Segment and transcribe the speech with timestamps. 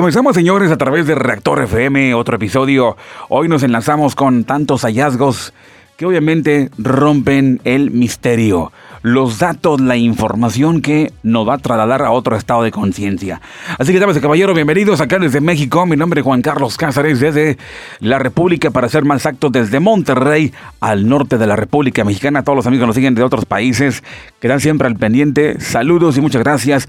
[0.00, 2.96] comenzamos señores a través de Reactor FM, otro episodio.
[3.28, 5.52] Hoy nos enlazamos con tantos hallazgos
[5.98, 12.12] que obviamente rompen el misterio, los datos, la información que nos va a trasladar a
[12.12, 13.42] otro estado de conciencia.
[13.78, 15.84] Así que damas y caballeros, bienvenidos acá desde México.
[15.84, 17.58] Mi nombre es Juan Carlos Cázares, desde
[17.98, 22.42] la República, para ser más exactos, desde Monterrey al norte de la República Mexicana.
[22.42, 24.02] Todos los amigos que nos siguen de otros países,
[24.40, 25.60] que dan siempre al pendiente.
[25.60, 26.88] Saludos y muchas gracias.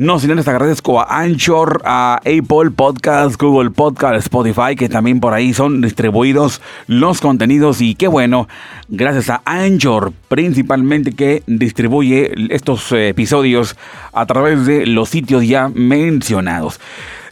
[0.00, 5.34] No, sin les agradezco a Anchor, a Apple Podcast, Google Podcast, Spotify, que también por
[5.34, 7.80] ahí son distribuidos los contenidos.
[7.80, 8.46] Y qué bueno,
[8.86, 13.74] gracias a Anchor principalmente que distribuye estos episodios
[14.12, 16.78] a través de los sitios ya mencionados.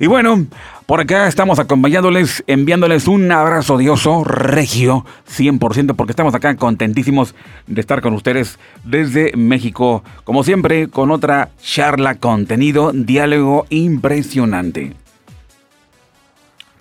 [0.00, 0.46] Y bueno,
[0.86, 7.34] por acá estamos acompañándoles, enviándoles un abrazo dioso, regio, 100%, porque estamos acá contentísimos
[7.66, 14.94] de estar con ustedes desde México, como siempre, con otra charla, contenido, diálogo impresionante.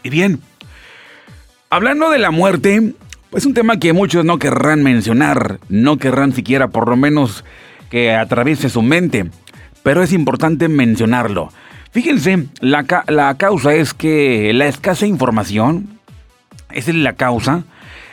[0.04, 0.40] Y bien,
[1.72, 2.94] hablando de la muerte,
[3.32, 7.44] pues un tema que muchos no querrán mencionar, no querrán siquiera por lo menos
[7.90, 9.32] que atraviese su mente,
[9.82, 11.49] pero es importante mencionarlo.
[11.96, 12.84] Fíjense, la,
[13.38, 15.98] causa es que la escasa información
[16.70, 17.63] es la causa,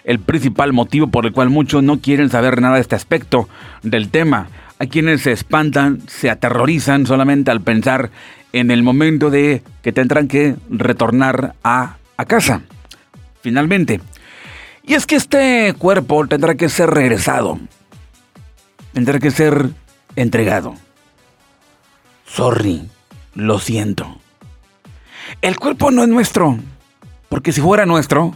[0.04, 3.48] el principal motivo por el cual muchos no quieren saber nada de este aspecto
[3.82, 4.46] del tema.
[4.78, 8.10] Hay quienes se espantan, se aterrorizan solamente al pensar
[8.52, 12.62] en el momento de que tendrán que retornar a, a casa.
[13.40, 14.00] Finalmente.
[14.84, 17.58] Y es que este cuerpo tendrá que ser regresado.
[18.92, 19.70] Tendrá que ser
[20.14, 20.76] entregado.
[22.26, 22.88] Sorry
[23.34, 24.18] lo siento.
[25.40, 26.58] El cuerpo no es nuestro,
[27.28, 28.34] porque si fuera nuestro,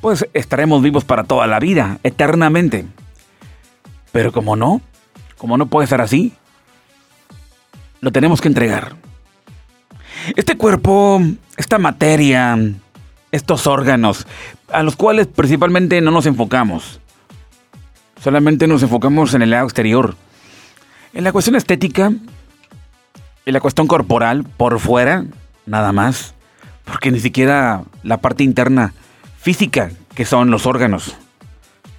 [0.00, 2.86] pues estaremos vivos para toda la vida, eternamente.
[4.12, 4.80] Pero como no,
[5.36, 6.32] como no puede ser así,
[8.00, 8.96] lo tenemos que entregar.
[10.36, 11.20] Este cuerpo,
[11.56, 12.58] esta materia,
[13.32, 14.26] estos órganos,
[14.72, 17.00] a los cuales principalmente no nos enfocamos.
[18.22, 20.16] Solamente nos enfocamos en el lado exterior.
[21.12, 22.12] En la cuestión estética,
[23.46, 25.24] y la cuestión corporal por fuera,
[25.64, 26.34] nada más.
[26.84, 28.92] Porque ni siquiera la parte interna
[29.38, 31.16] física, que son los órganos,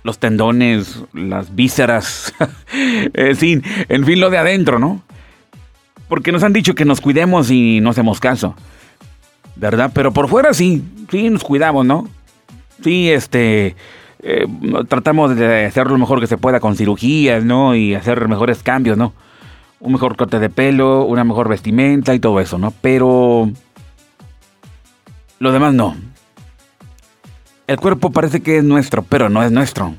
[0.03, 2.34] los tendones, las vísceras,
[3.13, 5.02] en fin, en fin, lo de adentro, ¿no?
[6.09, 8.56] Porque nos han dicho que nos cuidemos y no hacemos caso,
[9.56, 9.91] ¿verdad?
[9.94, 12.09] Pero por fuera sí, sí nos cuidamos, ¿no?
[12.84, 13.75] Sí, este,
[14.19, 14.47] eh,
[14.88, 17.75] tratamos de hacer lo mejor que se pueda con cirugías, ¿no?
[17.75, 19.13] Y hacer mejores cambios, ¿no?
[19.79, 22.71] Un mejor corte de pelo, una mejor vestimenta y todo eso, ¿no?
[22.81, 23.51] Pero
[25.39, 25.95] lo demás no.
[27.67, 29.95] El cuerpo parece que es nuestro, pero no es nuestro.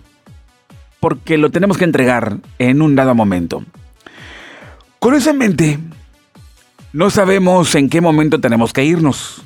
[1.00, 3.62] Porque lo tenemos que entregar en un dado momento.
[4.98, 5.78] Curiosamente,
[6.92, 9.44] no sabemos en qué momento tenemos que irnos.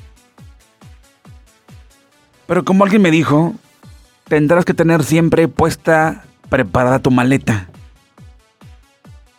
[2.47, 3.53] Pero como alguien me dijo,
[4.27, 7.67] tendrás que tener siempre puesta, preparada tu maleta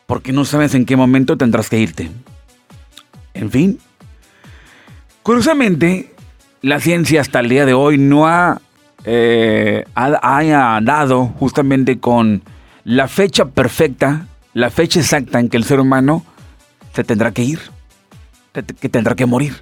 [0.06, 2.10] porque no sabes en qué momento tendrás que irte.
[3.34, 3.78] En fin,
[5.22, 6.14] curiosamente,
[6.62, 8.60] la ciencia hasta el día de hoy no ha,
[9.04, 12.42] eh, haya dado justamente con
[12.84, 16.24] la fecha perfecta, la fecha exacta en que el ser humano
[16.92, 17.60] se tendrá que ir,
[18.52, 19.54] que tendrá que morir.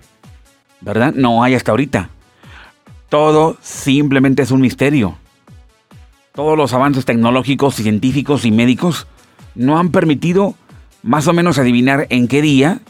[0.80, 1.14] ¿Verdad?
[1.14, 2.10] No hay hasta ahorita.
[3.08, 5.16] Todo simplemente es un misterio.
[6.34, 9.06] Todos los avances tecnológicos, científicos y médicos
[9.54, 10.54] no han permitido
[11.02, 12.80] más o menos adivinar en qué día.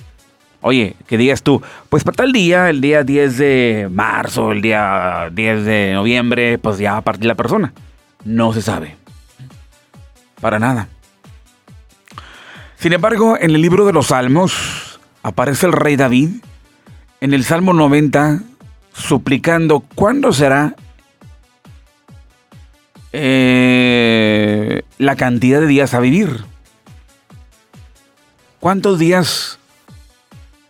[0.60, 1.62] Oye, ¿qué día es tú?
[1.88, 6.78] Pues para tal día, el día 10 de marzo, el día 10 de noviembre, pues
[6.78, 7.72] ya a partir la persona.
[8.24, 8.96] No se sabe.
[10.40, 10.88] Para nada.
[12.76, 16.30] Sin embargo, en el libro de los Salmos aparece el rey David
[17.20, 18.40] en el Salmo 90
[18.92, 20.74] suplicando cuándo será
[23.12, 26.44] eh, la cantidad de días a vivir.
[28.62, 29.58] ¿Cuántos días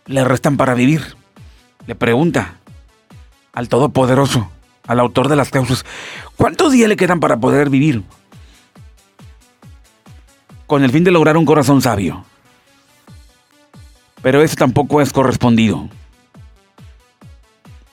[0.07, 1.15] le restan para vivir?
[1.85, 2.55] Le pregunta
[3.53, 4.49] al Todopoderoso,
[4.87, 5.85] al autor de las causas,
[6.35, 8.01] ¿cuántos días le quedan para poder vivir?
[10.65, 12.25] Con el fin de lograr un corazón sabio.
[14.23, 15.87] Pero ese tampoco es correspondido.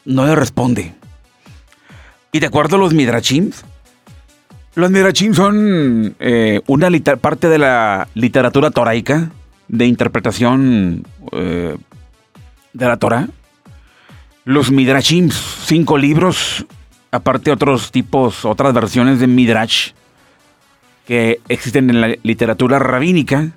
[0.07, 0.95] No le responde.
[2.33, 3.67] ¿Y de acuerdo a los Midrachims?
[4.77, 6.89] Los Midrachim son eh, una
[7.21, 9.31] parte de la literatura toraica
[9.71, 11.77] de interpretación eh,
[12.73, 13.29] de la Torah.
[14.45, 16.67] Los Midrashim, cinco libros,
[17.13, 19.93] aparte otros tipos, otras versiones de Midrash
[21.07, 23.53] que existen en la literatura rabínica,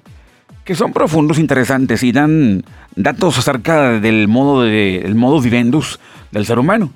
[0.64, 2.64] que son profundos, interesantes y dan
[2.96, 6.00] datos acerca del modo de, modo vivendus
[6.32, 6.92] del ser humano.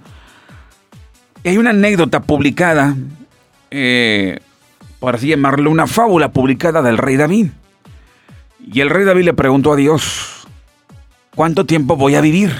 [1.44, 2.96] hay una anécdota publicada,
[3.72, 4.40] eh,
[5.00, 7.48] por así llamarlo, una fábula publicada del rey David.
[8.60, 10.48] Y el rey David le preguntó a Dios,
[11.36, 12.54] ¿cuánto tiempo voy a vivir?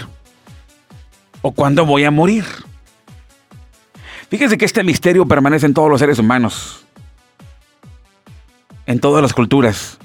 [1.42, 2.46] ¿O cuándo voy a morir?
[4.30, 6.86] Fíjese que este misterio permanece en todos los seres humanos,
[8.86, 9.98] en todas las culturas.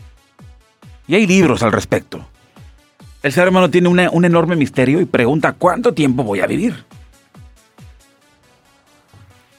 [1.09, 2.25] Y hay libros al respecto.
[3.23, 6.85] El ser humano tiene un enorme misterio y pregunta, ¿cuánto tiempo voy a vivir?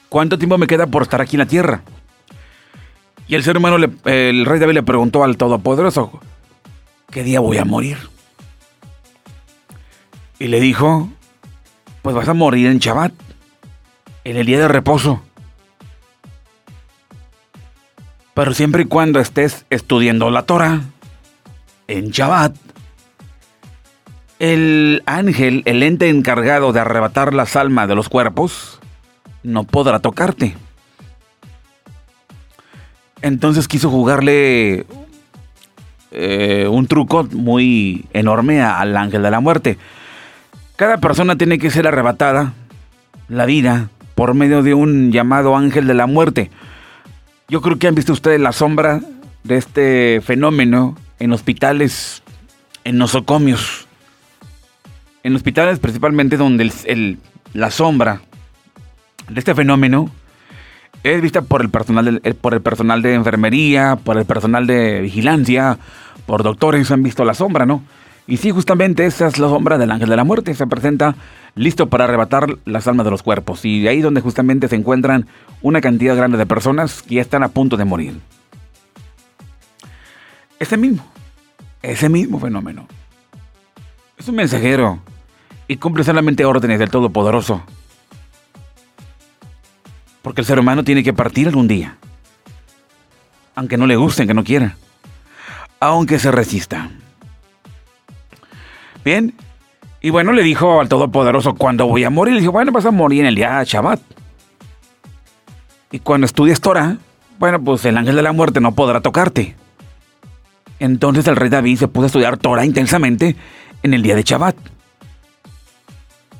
[0.09, 1.81] ¿Cuánto tiempo me queda por estar aquí en la tierra?
[3.27, 6.19] Y el ser humano, el rey David le preguntó al Todopoderoso,
[7.09, 7.97] ¿qué día voy a morir?
[10.39, 11.09] Y le dijo,
[12.01, 13.13] pues vas a morir en Shabbat,
[14.25, 15.21] en el día de reposo.
[18.33, 20.81] Pero siempre y cuando estés estudiando la Torah,
[21.87, 22.55] en Shabbat,
[24.39, 28.79] el ángel, el ente encargado de arrebatar las almas de los cuerpos,
[29.43, 30.57] no podrá tocarte.
[33.23, 34.85] Entonces quiso jugarle
[36.11, 39.77] eh, un truco muy enorme al ángel de la muerte.
[40.75, 42.53] Cada persona tiene que ser arrebatada
[43.29, 46.51] la vida por medio de un llamado ángel de la muerte.
[47.47, 48.99] Yo creo que han visto ustedes la sombra
[49.45, 52.23] de este fenómeno en hospitales,
[52.83, 53.87] en nosocomios.
[55.23, 57.17] En hospitales principalmente donde
[57.53, 58.19] la sombra
[59.29, 60.11] de este fenómeno
[61.03, 65.01] es vista por el, personal de, por el personal de enfermería, por el personal de
[65.01, 65.77] vigilancia,
[66.25, 67.83] por doctores han visto la sombra, ¿no?
[68.25, 70.53] Y sí, justamente esa es la sombra del ángel de la muerte.
[70.53, 71.15] Se presenta
[71.55, 73.65] listo para arrebatar las almas de los cuerpos.
[73.65, 75.27] Y de ahí donde justamente se encuentran
[75.61, 78.21] una cantidad grande de personas que ya están a punto de morir.
[80.57, 81.05] Ese mismo,
[81.81, 82.87] ese mismo fenómeno.
[84.17, 84.99] Es un mensajero
[85.67, 87.61] y cumple solamente órdenes del Todopoderoso.
[90.23, 91.97] Porque el ser humano tiene que partir algún día.
[93.53, 94.77] Aunque no le guste, aunque no quiera.
[95.79, 96.89] Aunque se resista.
[99.05, 99.35] Bien.
[100.01, 102.33] Y bueno, le dijo al Todopoderoso, cuando voy a morir?
[102.33, 103.99] Le dijo, bueno, vas a morir en el día de Shabbat.
[105.91, 106.97] Y cuando estudies Torah,
[107.37, 109.55] bueno, pues el ángel de la muerte no podrá tocarte.
[110.79, 113.35] Entonces el rey David se puso a estudiar Torah intensamente
[113.83, 114.55] en el día de Shabbat.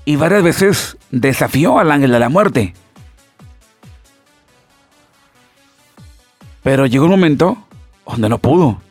[0.06, 2.74] Y varias veces desafió al ángel de la muerte.
[6.64, 7.58] Pero llegó un momento
[8.06, 8.82] donde no pudo.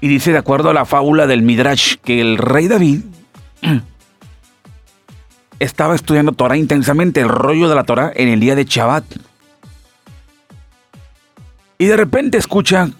[0.00, 3.00] Y dice, de acuerdo a la fábula del Midrash, que el rey David
[5.58, 9.04] estaba estudiando Torah intensamente, el rollo de la Torah, en el día de Shabbat.
[11.78, 12.90] Y de repente escucha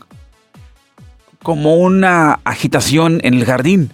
[1.42, 3.92] como una agitación en el jardín.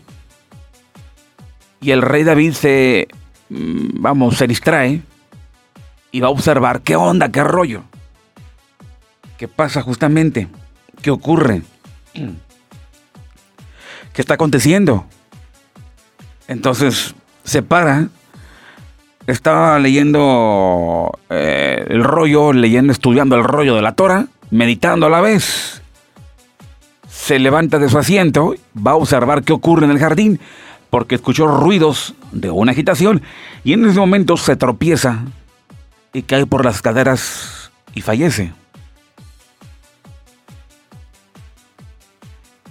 [1.83, 3.09] Y el rey David se,
[3.49, 5.03] mm, vamos, se distrae
[6.12, 7.83] y va a observar qué onda, qué rollo.
[9.41, 10.49] ¿Qué pasa justamente?
[11.01, 11.63] ¿Qué ocurre?
[12.13, 15.07] ¿Qué está aconteciendo?
[16.47, 18.09] Entonces se para,
[19.27, 25.23] estaba leyendo eh, el rollo, leyendo, estudiando el rollo de la Torah, meditando a la
[25.23, 25.81] vez
[27.09, 30.39] se levanta de su asiento, va a observar qué ocurre en el jardín,
[30.91, 33.23] porque escuchó ruidos de una agitación
[33.64, 35.21] y en ese momento se tropieza
[36.12, 38.53] y cae por las caderas y fallece.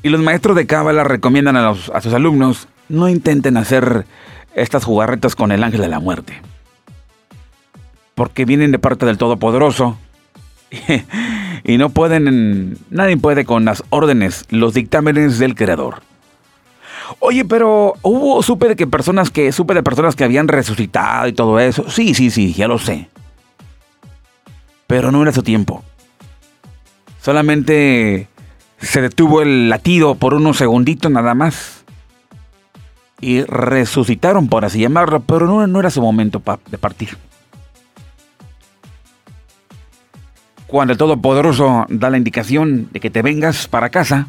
[0.02, 4.06] Y los maestros de Cábala recomiendan a, a sus alumnos no intenten hacer
[4.56, 6.42] estas jugarretas con el ángel de la muerte.
[8.16, 9.98] Porque vienen de parte del Todopoderoso
[11.64, 16.02] y no pueden, nadie puede con las órdenes, los dictámenes del creador.
[17.20, 21.34] Oye, pero hubo, supe de que personas que, supe de personas que habían resucitado y
[21.34, 21.90] todo eso.
[21.90, 23.10] Sí, sí, sí, ya lo sé.
[24.86, 25.84] Pero no era su tiempo.
[27.22, 28.28] Solamente
[28.82, 31.84] se detuvo el latido por unos segunditos nada más.
[33.22, 37.18] Y resucitaron, por así llamarlo, pero no, no era su momento de partir.
[40.68, 44.28] Cuando el Todopoderoso da la indicación de que te vengas para casa,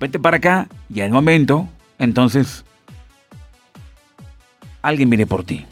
[0.00, 1.68] vete para acá y al momento,
[1.98, 2.64] entonces,
[4.82, 5.66] alguien viene por ti.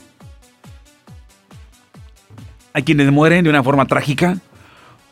[2.75, 4.37] Hay quienes mueren de una forma trágica,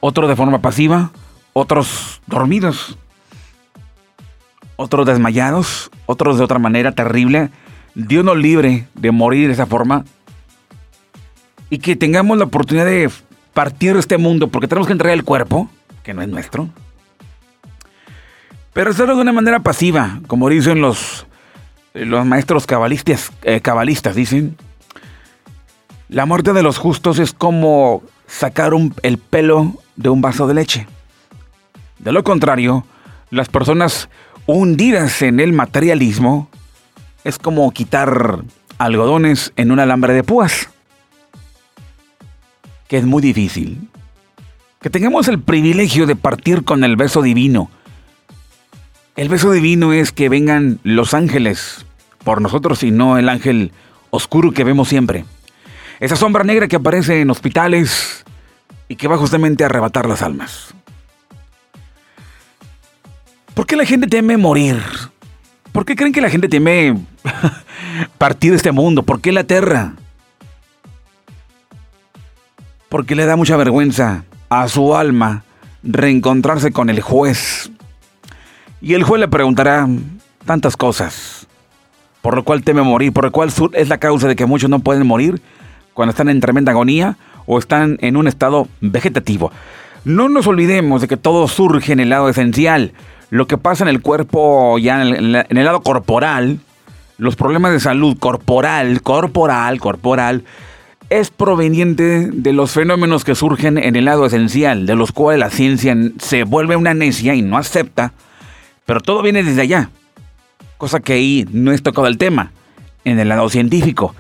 [0.01, 1.11] otros de forma pasiva,
[1.59, 2.99] otros dormidos,
[4.77, 7.49] otros desmayados, otros de otra manera terrible.
[7.95, 10.05] Dios nos libre de morir de esa forma
[11.71, 13.11] y que tengamos la oportunidad de
[13.55, 15.71] partir de este mundo porque tenemos que entregar el cuerpo,
[16.03, 16.69] que no es nuestro,
[18.75, 21.27] Pero hacerlo de una manera pasiva, como dicen los,
[21.95, 24.59] los maestros cabalistas, eh, cabalistas, dicen.
[26.11, 28.73] La muerte de los justos es como sacar
[29.03, 30.87] el pelo de un vaso de leche.
[31.99, 32.85] De lo contrario,
[33.31, 34.09] las personas
[34.47, 36.49] hundidas en el materialismo
[37.25, 38.45] es como quitar
[38.79, 40.69] algodones en un alambre de púas,
[42.89, 43.89] que es muy difícil.
[44.81, 47.71] Que tengamos el privilegio de partir con el beso divino.
[49.17, 51.87] El beso divino es que vengan los ángeles
[52.23, 53.73] por nosotros y no el ángel
[54.11, 55.25] oscuro que vemos siempre.
[55.99, 58.25] Esa sombra negra que aparece en hospitales
[58.89, 60.76] y que va justamente a arrebatar las almas.
[63.57, 64.77] ¿Por qué la gente teme morir?
[65.73, 66.95] ¿Por qué creen que la gente teme
[68.19, 69.03] partir de este mundo?
[69.03, 69.95] ¿Por qué la aterra?
[72.91, 75.43] Porque le da mucha vergüenza a su alma
[75.83, 77.71] reencontrarse con el juez.
[78.83, 79.89] Y el juez le preguntará
[80.45, 81.47] tantas cosas,
[82.21, 84.81] por lo cual teme morir, por lo cual es la causa de que muchos no
[84.81, 85.41] pueden morir
[85.95, 89.51] cuando están en tremenda agonía o están en un estado vegetativo.
[90.05, 92.93] No nos olvidemos de que todo surge en el lado esencial
[93.31, 96.61] lo que pasa en el cuerpo, ya en el, lado corporal,
[97.19, 100.45] los problemas de salud corporal, corporal, corporal,
[101.09, 105.51] es proveniente de los fenómenos que surgen en el lado esencial, de los cuales la
[105.51, 108.13] ciencia se vuelve una necia y no acepta,
[108.85, 109.91] pero todo viene desde allá,
[110.79, 112.53] cosa que ahí no es tocado el tema,
[113.05, 114.15] en el lado científico.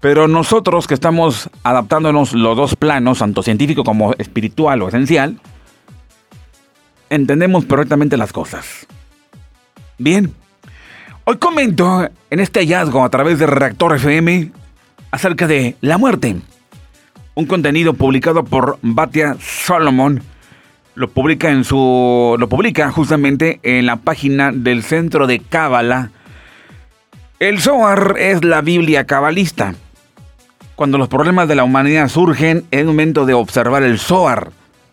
[0.00, 5.40] Pero nosotros que estamos adaptándonos los dos planos, tanto científico como espiritual o esencial,
[7.14, 8.86] entendemos perfectamente las cosas.
[9.98, 10.32] Bien,
[11.24, 14.50] hoy comento en este hallazgo a través de Reactor FM
[15.10, 16.36] acerca de la muerte.
[17.34, 20.22] Un contenido publicado por Batia Solomon.
[20.94, 22.36] Lo publica en su.
[22.38, 26.10] lo publica justamente en la página del Centro de Cábala.
[27.40, 29.74] El Zohar es la Biblia cabalista.
[30.76, 34.50] Cuando los problemas de la humanidad surgen, es momento de observar el Zohar.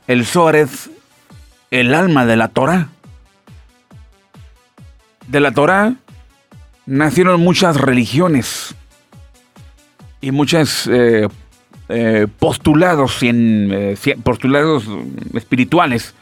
[0.07, 0.89] El Zohar es
[1.71, 2.89] el alma de la Torah.
[5.27, 5.95] De la Torah
[6.85, 8.75] nacieron muchas religiones
[10.19, 11.27] y muchos eh,
[11.89, 14.83] eh, postulados, eh, postulados
[15.33, 16.13] espirituales.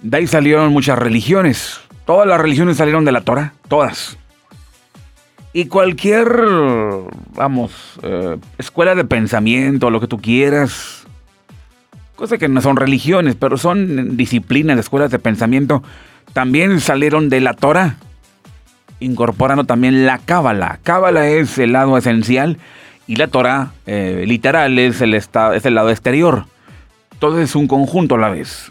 [0.00, 1.80] De ahí salieron muchas religiones.
[2.06, 4.16] Todas las religiones salieron de la Torah, todas.
[5.52, 6.28] Y cualquier,
[7.34, 7.72] vamos,
[8.56, 11.01] escuela de pensamiento, lo que tú quieras,
[12.22, 15.82] cosa que no son religiones, pero son disciplinas, escuelas de pensamiento,
[16.32, 17.96] también salieron de la Torah,
[19.00, 20.78] incorporando también la Cábala.
[20.84, 22.58] Cábala es el lado esencial
[23.08, 26.46] y la Torah eh, literal es el, es el lado exterior.
[27.18, 28.70] Todo es un conjunto a la vez.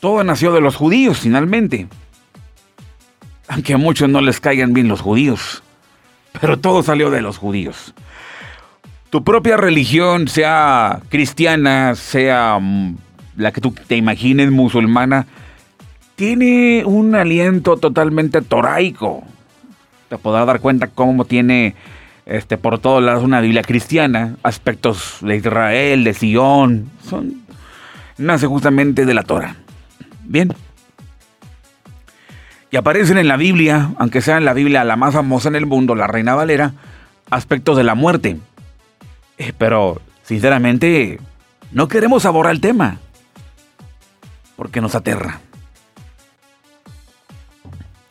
[0.00, 1.88] Todo nació de los judíos, finalmente.
[3.48, 5.62] Aunque a muchos no les caigan bien los judíos.
[6.42, 7.94] Pero todo salió de los judíos
[9.10, 12.96] tu propia religión, sea cristiana, sea mm,
[13.36, 15.26] la que tú te imagines musulmana,
[16.14, 19.24] tiene un aliento totalmente toraico.
[20.08, 21.74] Te podrás dar cuenta cómo tiene
[22.26, 27.42] este, por todos lados una Biblia cristiana, aspectos de Israel, de Sion, son,
[28.18, 29.56] nace justamente de la Torah.
[30.24, 30.54] Bien.
[32.70, 35.66] Y aparecen en la Biblia, aunque sea en la Biblia la más famosa en el
[35.66, 36.72] mundo, la Reina Valera,
[37.30, 38.36] aspectos de la muerte.
[39.40, 41.18] Eh, pero, sinceramente,
[41.72, 42.98] no queremos abordar el tema.
[44.54, 45.40] Porque nos aterra.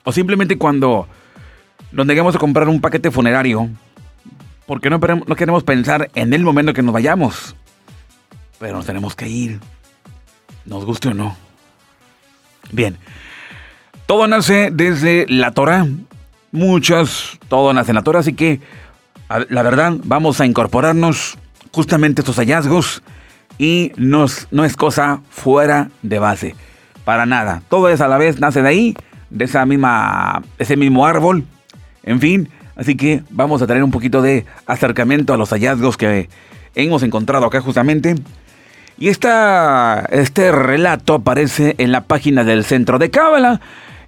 [0.03, 1.07] O simplemente cuando
[1.91, 3.69] nos negamos a comprar un paquete funerario,
[4.65, 7.55] porque no, no queremos pensar en el momento que nos vayamos.
[8.57, 9.59] Pero nos tenemos que ir.
[10.65, 11.37] Nos guste o no.
[12.71, 12.97] Bien.
[14.07, 15.85] Todo nace desde la Torah.
[16.51, 18.61] Muchas, todo nace en la Torah, así que
[19.29, 21.37] la verdad, vamos a incorporarnos
[21.71, 23.03] justamente estos hallazgos
[23.57, 26.55] y nos, no es cosa fuera de base.
[27.05, 27.61] Para nada.
[27.69, 28.95] Todo es a la vez, nace de ahí,
[29.29, 31.45] de esa misma, ese mismo árbol.
[32.03, 36.29] En fin, así que vamos a tener un poquito de acercamiento a los hallazgos que
[36.75, 38.15] hemos encontrado acá justamente.
[38.97, 43.61] Y este relato aparece en la página del Centro de Cábala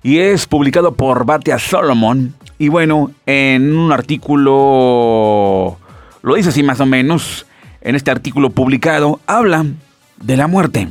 [0.04, 5.80] y es publicado por Batia Solomon y bueno, en un artículo,
[6.22, 7.48] lo dice así más o menos,
[7.82, 9.66] en este artículo publicado, habla
[10.18, 10.88] de la muerte.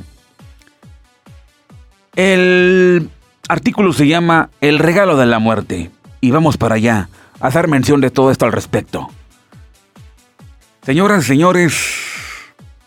[2.17, 3.09] El
[3.49, 5.93] artículo se llama El regalo de la muerte.
[6.21, 7.09] Y vamos para allá
[7.39, 9.09] a hacer mención de todo esto al respecto.
[10.83, 11.73] Señoras y señores,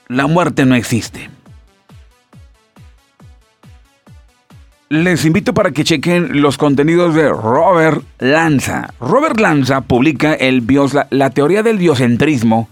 [0.10, 1.30] la muerte no existe.
[4.94, 8.94] Les invito para que chequen los contenidos de Robert Lanza.
[9.00, 12.70] Robert Lanza publica el bios, la, teoría del biocentrismo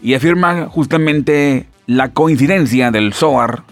[0.00, 3.64] y afirma justamente la coincidencia del Zohar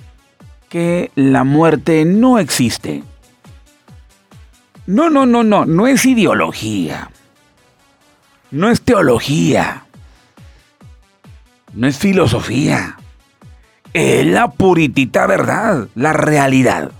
[0.68, 3.04] que la muerte no existe.
[4.86, 7.08] No, no, no, no, no es ideología.
[8.50, 9.84] No es teología.
[11.72, 12.96] No es filosofía.
[13.92, 16.90] Es la puritita verdad, la realidad.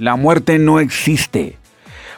[0.00, 1.58] La muerte no existe.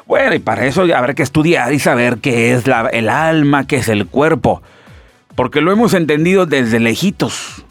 [0.06, 2.62] Bueno, y para eso habrá que estudiar y saber qué es
[2.92, 4.62] el alma, qué es el cuerpo.
[5.34, 7.64] Porque lo hemos entendido desde lejitos.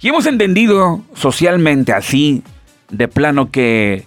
[0.00, 2.42] Y hemos entendido socialmente así,
[2.90, 4.04] de plano que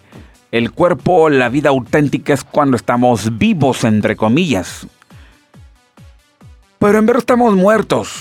[0.51, 4.86] el cuerpo, la vida auténtica es cuando estamos vivos, entre comillas.
[6.77, 8.12] Pero en verdad estamos muertos,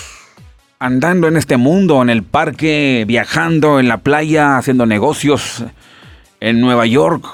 [0.78, 5.66] andando en este mundo, en el parque, viajando, en la playa, haciendo negocios,
[6.44, 7.24] en Nueva York,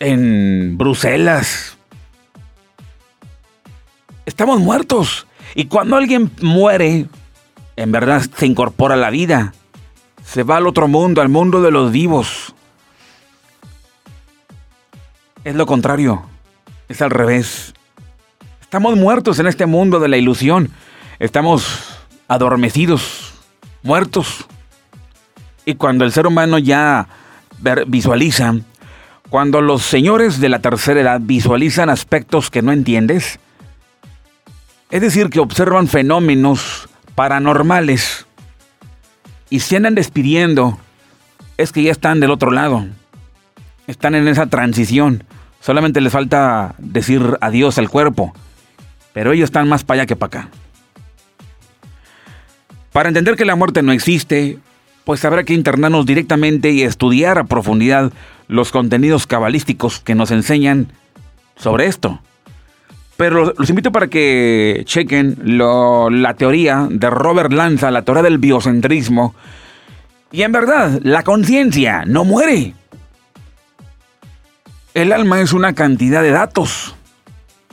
[0.00, 1.78] en Bruselas.
[4.26, 5.26] Estamos muertos.
[5.54, 7.06] Y cuando alguien muere,
[7.74, 9.54] en verdad se incorpora a la vida.
[10.22, 12.54] Se va al otro mundo, al mundo de los vivos.
[15.42, 16.22] Es lo contrario.
[16.90, 17.72] Es al revés.
[18.60, 20.70] Estamos muertos en este mundo de la ilusión.
[21.18, 21.96] Estamos
[22.28, 23.32] adormecidos,
[23.82, 24.44] muertos.
[25.64, 27.08] Y cuando el ser humano ya
[27.86, 28.64] visualizan,
[29.30, 33.38] cuando los señores de la tercera edad visualizan aspectos que no entiendes,
[34.90, 38.26] es decir, que observan fenómenos paranormales
[39.50, 40.78] y se andan despidiendo,
[41.56, 42.86] es que ya están del otro lado,
[43.86, 45.24] están en esa transición,
[45.60, 48.32] solamente les falta decir adiós al cuerpo,
[49.12, 50.50] pero ellos están más para allá que para acá.
[52.92, 54.58] Para entender que la muerte no existe,
[55.06, 58.12] pues habrá que internarnos directamente y estudiar a profundidad
[58.48, 60.88] los contenidos cabalísticos que nos enseñan
[61.54, 62.20] sobre esto.
[63.16, 69.36] Pero los invito para que chequen la teoría de Robert Lanza, la teoría del biocentrismo.
[70.32, 72.74] Y en verdad, la conciencia no muere.
[74.92, 76.96] El alma es una cantidad de datos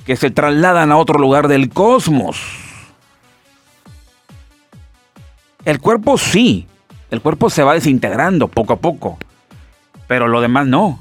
[0.06, 2.40] que se trasladan a otro lugar del cosmos.
[5.66, 6.68] El cuerpo sí,
[7.14, 9.20] el cuerpo se va desintegrando poco a poco,
[10.08, 11.00] pero lo demás no.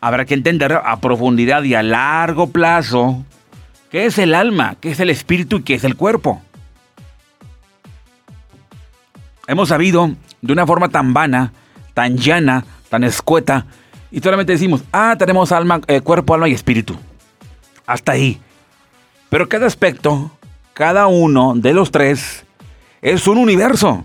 [0.00, 3.24] Habrá que entender a profundidad y a largo plazo
[3.88, 6.42] qué es el alma, qué es el espíritu y qué es el cuerpo.
[9.46, 10.10] Hemos sabido
[10.42, 11.52] de una forma tan vana,
[11.94, 13.64] tan llana, tan escueta,
[14.10, 16.96] y solamente decimos, ah, tenemos alma, eh, cuerpo, alma y espíritu.
[17.86, 18.40] Hasta ahí.
[19.30, 20.32] Pero cada aspecto,
[20.74, 22.44] cada uno de los tres,
[23.02, 24.04] es un universo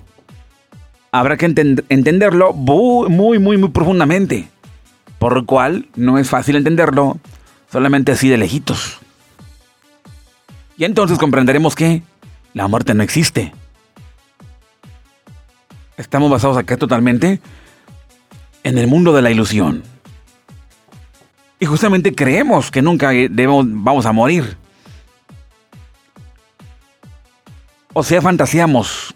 [1.11, 4.49] habrá que entenderlo muy, muy, muy, profundamente.
[5.19, 7.19] Por lo cual no es fácil entenderlo
[7.71, 8.99] solamente así de lejitos.
[10.77, 12.01] Y entonces comprenderemos que
[12.53, 13.53] la muerte no existe.
[15.97, 17.39] Estamos basados acá totalmente
[18.63, 19.83] en el mundo de la ilusión.
[21.59, 24.57] Y justamente creemos que nunca vamos a morir.
[27.93, 29.13] O sea, fantaseamos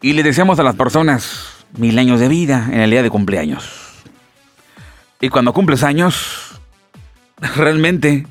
[0.00, 4.04] y le deseamos a las personas mil años de vida en el día de cumpleaños.
[5.20, 6.60] Y cuando cumples años,
[7.56, 8.26] realmente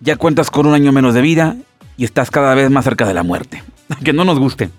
[0.00, 1.56] ya cuentas con un año menos de vida
[1.96, 3.62] y estás cada vez más cerca de la muerte.
[4.04, 4.70] Que no nos guste.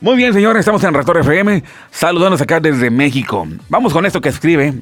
[0.00, 3.46] Muy bien, señores, estamos en Rector FM, saludándonos acá desde México.
[3.68, 4.74] Vamos con esto que escribe.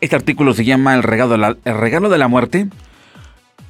[0.00, 2.68] Este artículo se llama El regalo de la, el regalo de la muerte.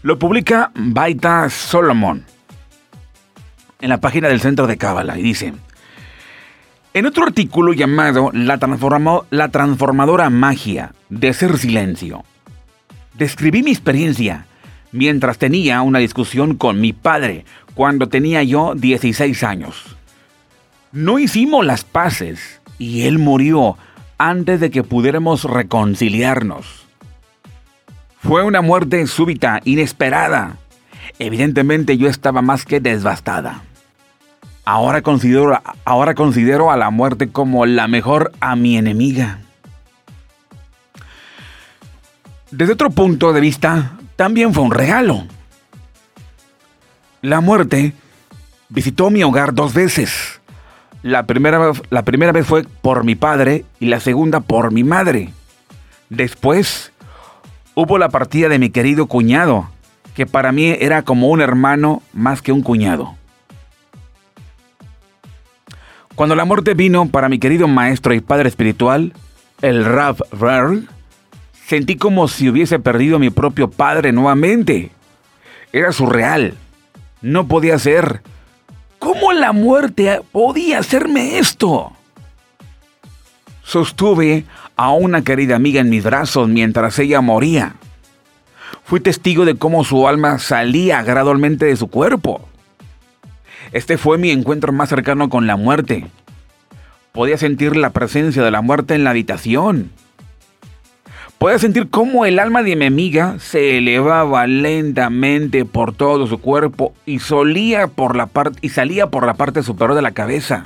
[0.03, 2.25] Lo publica Baita Solomon
[3.81, 5.53] en la página del Centro de Cábala y dice,
[6.95, 8.59] en otro artículo llamado la,
[9.31, 12.25] la transformadora magia de ser silencio,
[13.15, 14.47] describí mi experiencia
[14.93, 19.97] mientras tenía una discusión con mi padre cuando tenía yo 16 años.
[20.93, 23.77] No hicimos las paces y él murió
[24.19, 26.87] antes de que pudiéramos reconciliarnos.
[28.19, 30.57] Fue una muerte súbita, inesperada,
[31.19, 33.63] Evidentemente yo estaba más que devastada.
[34.65, 39.39] Ahora considero, ahora considero a la muerte como la mejor a mi enemiga.
[42.51, 45.25] Desde otro punto de vista, también fue un regalo.
[47.23, 47.93] La muerte
[48.69, 50.41] visitó mi hogar dos veces.
[51.03, 55.31] La primera, la primera vez fue por mi padre y la segunda por mi madre.
[56.09, 56.93] Después
[57.75, 59.71] hubo la partida de mi querido cuñado,
[60.17, 63.15] que para mí era como un hermano más que un cuñado.
[66.15, 69.13] Cuando la muerte vino para mi querido maestro y padre espiritual,
[69.61, 70.89] el Rav Verl,
[71.67, 74.91] sentí como si hubiese perdido a mi propio padre nuevamente.
[75.71, 76.55] Era surreal.
[77.21, 78.23] No podía ser.
[78.99, 81.93] ¿Cómo la muerte podía hacerme esto?
[83.63, 87.75] Sostuve a una querida amiga en mis brazos mientras ella moría.
[88.87, 92.49] Fui testigo de cómo su alma salía gradualmente de su cuerpo.
[93.73, 96.07] Este fue mi encuentro más cercano con la muerte.
[97.11, 99.91] Podía sentir la presencia de la muerte en la habitación.
[101.39, 106.95] Podía sentir cómo el alma de mi amiga se elevaba lentamente por todo su cuerpo
[107.07, 110.65] y, solía por la y salía por la parte superior de la cabeza.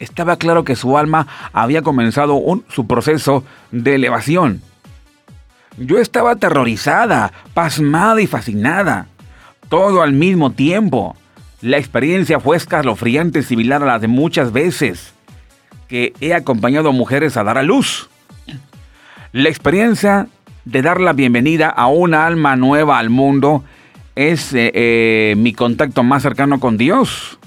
[0.00, 4.60] Estaba claro que su alma había comenzado un, su proceso de elevación.
[5.76, 9.06] Yo estaba aterrorizada, pasmada y fascinada.
[9.68, 11.16] Todo al mismo tiempo.
[11.60, 15.14] La experiencia fue escalofriante similar a la de muchas veces
[15.88, 18.08] que he acompañado a mujeres a dar a luz.
[19.32, 20.28] La experiencia
[20.64, 23.64] de dar la bienvenida a una alma nueva al mundo
[24.14, 27.38] es eh, eh, mi contacto más cercano con Dios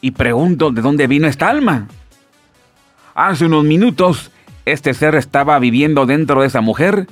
[0.00, 1.88] y pregunto de dónde vino esta alma.
[3.14, 4.30] Hace unos minutos
[4.66, 7.06] este ser estaba viviendo dentro de esa mujer,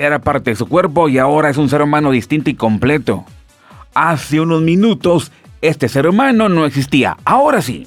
[0.00, 3.24] era parte de su cuerpo y ahora es un ser humano distinto y completo.
[3.94, 7.86] Hace unos minutos este ser humano no existía, ahora sí.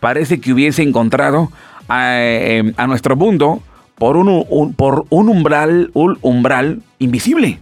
[0.00, 1.50] Parece que hubiese encontrado
[1.88, 3.62] a, eh, nuestro mundo
[3.96, 7.58] por un, por un umbral, un umbral invisible.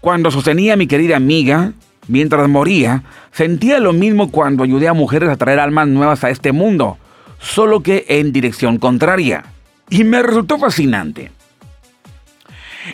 [0.00, 1.72] Cuando sostenía a mi querida amiga,
[2.10, 6.50] Mientras moría, sentía lo mismo cuando ayudé a mujeres a traer almas nuevas a este
[6.50, 6.98] mundo,
[7.38, 9.44] solo que en dirección contraria.
[9.90, 11.30] Y me resultó fascinante.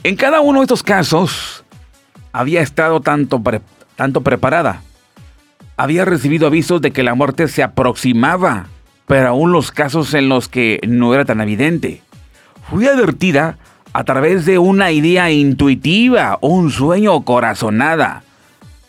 [0.02, 1.64] En cada uno de estos casos,
[2.32, 3.42] había estado tanto,
[3.96, 4.82] tanto preparada.
[5.76, 8.66] Había recibido avisos de que la muerte se aproximaba,
[9.06, 12.02] pero aún los casos en los que no era tan evidente.
[12.70, 13.59] Fui advertida
[13.92, 18.22] a través de una idea intuitiva, un sueño corazonada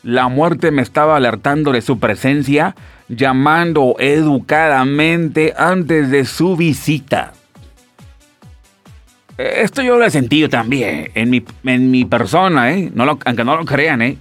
[0.08, 2.76] la muerte me estaba alertando de su presencia,
[3.10, 7.34] llamando educadamente antes de su visita.
[9.38, 12.92] Esto yo lo he sentido también en mi, en mi persona, ¿eh?
[13.26, 14.18] Aunque no lo crean, ¿eh?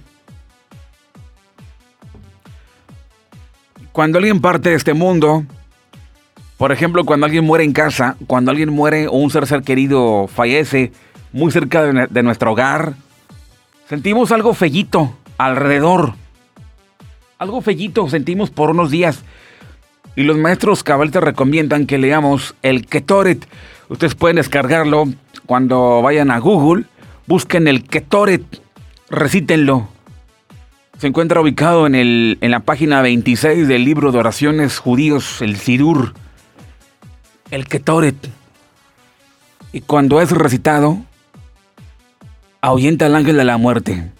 [3.91, 5.43] Cuando alguien parte de este mundo,
[6.57, 10.27] por ejemplo, cuando alguien muere en casa, cuando alguien muere o un ser ser querido
[10.27, 10.91] fallece
[11.33, 12.93] muy cerca de, de nuestro hogar,
[13.89, 16.13] sentimos algo fellito, alrededor.
[17.39, 19.23] Algo fellito sentimos por unos días.
[20.15, 23.47] Y los maestros cabal te recomiendan que leamos el Ketoret.
[23.89, 25.05] Ustedes pueden descargarlo
[25.45, 26.85] cuando vayan a Google.
[27.25, 28.43] Busquen el Ketoret.
[29.09, 29.87] Recítenlo.
[30.97, 35.57] Se encuentra ubicado en, el, en la página 26 del libro de oraciones judíos, el
[35.57, 36.13] Sidur.
[37.51, 38.15] El Ketoret.
[39.71, 40.97] Y cuando es recitado,
[42.61, 44.11] ahuyenta al ángel de la muerte.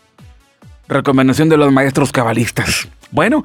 [0.88, 2.88] Recomendación de los maestros cabalistas.
[3.12, 3.44] Bueno,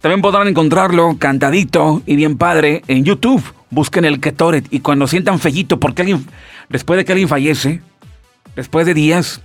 [0.00, 3.42] también podrán encontrarlo cantadito y bien padre en YouTube.
[3.70, 6.26] Busquen el Ketoret y cuando sientan fellito, porque alguien,
[6.68, 7.80] después de que alguien fallece,
[8.54, 9.42] después de días,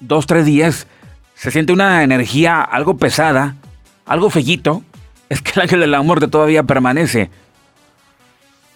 [0.00, 0.86] dos, tres días,
[1.34, 3.56] se siente una energía algo pesada,
[4.04, 4.82] algo fellito,
[5.28, 7.30] es que el ángel de la muerte todavía permanece.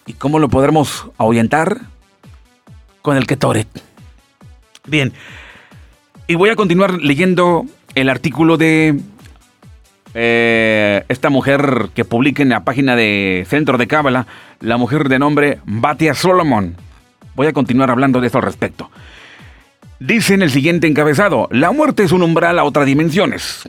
[0.07, 1.81] ¿Y cómo lo podremos ahuyentar?
[3.03, 3.69] Con el Ketoret.
[4.87, 5.13] Bien,
[6.29, 9.01] y voy a continuar leyendo el artículo de
[10.19, 14.27] eh, esta mujer que publica en la página de Centro de Cábala,
[14.61, 16.75] la mujer de nombre Batia Solomon.
[17.35, 18.91] Voy a continuar hablando de esto al respecto.
[20.01, 23.69] Dice en el siguiente encabezado, la muerte es un umbral a otras dimensiones.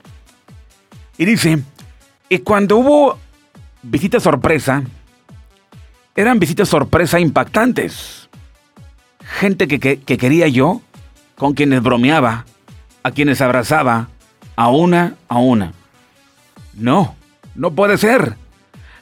[1.17, 1.59] Y dice,
[2.29, 3.19] y cuando hubo
[3.83, 4.83] visitas sorpresa,
[6.15, 8.29] eran visitas sorpresa impactantes.
[9.21, 10.81] Gente que, que quería yo,
[11.35, 12.45] con quienes bromeaba,
[13.03, 14.07] a quienes abrazaba,
[14.55, 15.73] a una a una.
[16.77, 17.15] No,
[17.55, 18.35] no puede ser.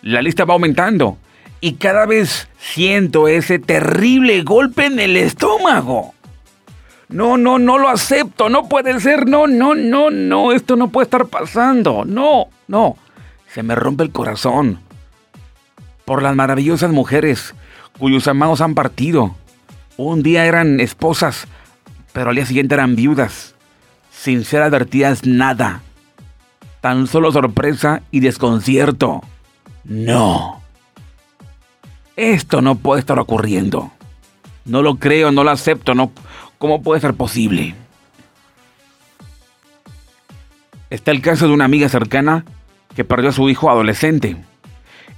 [0.01, 1.17] La lista va aumentando
[1.61, 6.13] y cada vez siento ese terrible golpe en el estómago.
[7.09, 11.05] No, no, no lo acepto, no puede ser, no, no, no, no, esto no puede
[11.05, 12.97] estar pasando, no, no.
[13.53, 14.79] Se me rompe el corazón
[16.03, 17.53] por las maravillosas mujeres
[17.99, 19.35] cuyos amados han partido.
[19.97, 21.47] Un día eran esposas,
[22.11, 23.55] pero al día siguiente eran viudas,
[24.11, 25.81] sin ser advertidas nada.
[26.85, 29.23] Tan solo sorpresa y desconcierto.
[29.85, 30.61] No.
[32.15, 33.91] Esto no puede estar ocurriendo.
[34.65, 36.11] No lo creo, no lo acepto, no.
[36.59, 37.73] ¿Cómo puede ser posible?
[40.91, 42.45] Está el caso de una amiga cercana
[42.95, 44.37] que perdió a su hijo adolescente.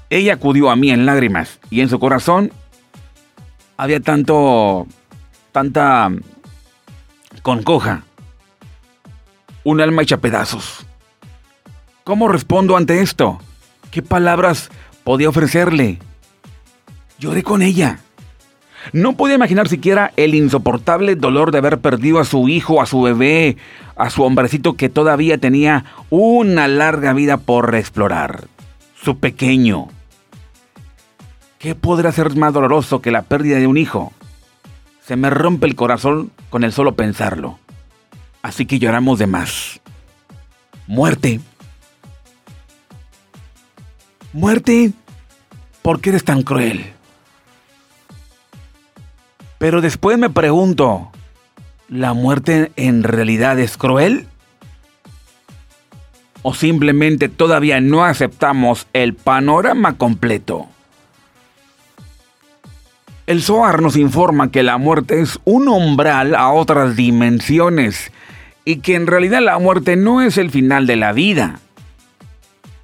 [0.10, 2.54] Ella acudió a mí en lágrimas y en su corazón
[3.76, 4.88] había tanto,
[5.52, 6.14] tanta
[7.42, 8.04] concoja,
[9.66, 10.87] un alma hecha pedazos.
[12.08, 13.38] ¿Cómo respondo ante esto?
[13.92, 14.70] ¿Qué palabras
[15.04, 16.00] podía ofrecerle?
[17.20, 18.00] Lloré con ella.
[18.94, 23.02] No podía imaginar siquiera el insoportable dolor de haber perdido a su hijo, a su
[23.02, 23.58] bebé,
[23.98, 28.48] a su hombrecito que todavía tenía una larga vida por explorar.
[28.96, 29.90] Su pequeño.
[31.60, 34.14] ¿Qué podrá ser más doloroso que la pérdida de un hijo?
[35.02, 37.60] Se me rompe el corazón con el solo pensarlo.
[38.44, 39.82] Así que lloramos de más.
[40.88, 41.42] Muerte.
[44.38, 44.92] Muerte.
[45.82, 46.94] ¿Por qué eres tan cruel?
[49.58, 51.10] Pero después me pregunto,
[51.90, 54.28] ¿la muerte en realidad es cruel?
[56.44, 60.68] ¿O simplemente todavía no aceptamos el panorama completo?
[63.26, 68.12] El Zohar nos informa que la muerte es un umbral a otras dimensiones
[68.66, 71.60] y que en realidad la muerte no es el final de la vida.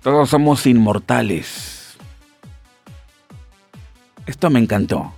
[0.03, 1.97] Todos somos inmortales.
[4.25, 5.13] Esto me encantó.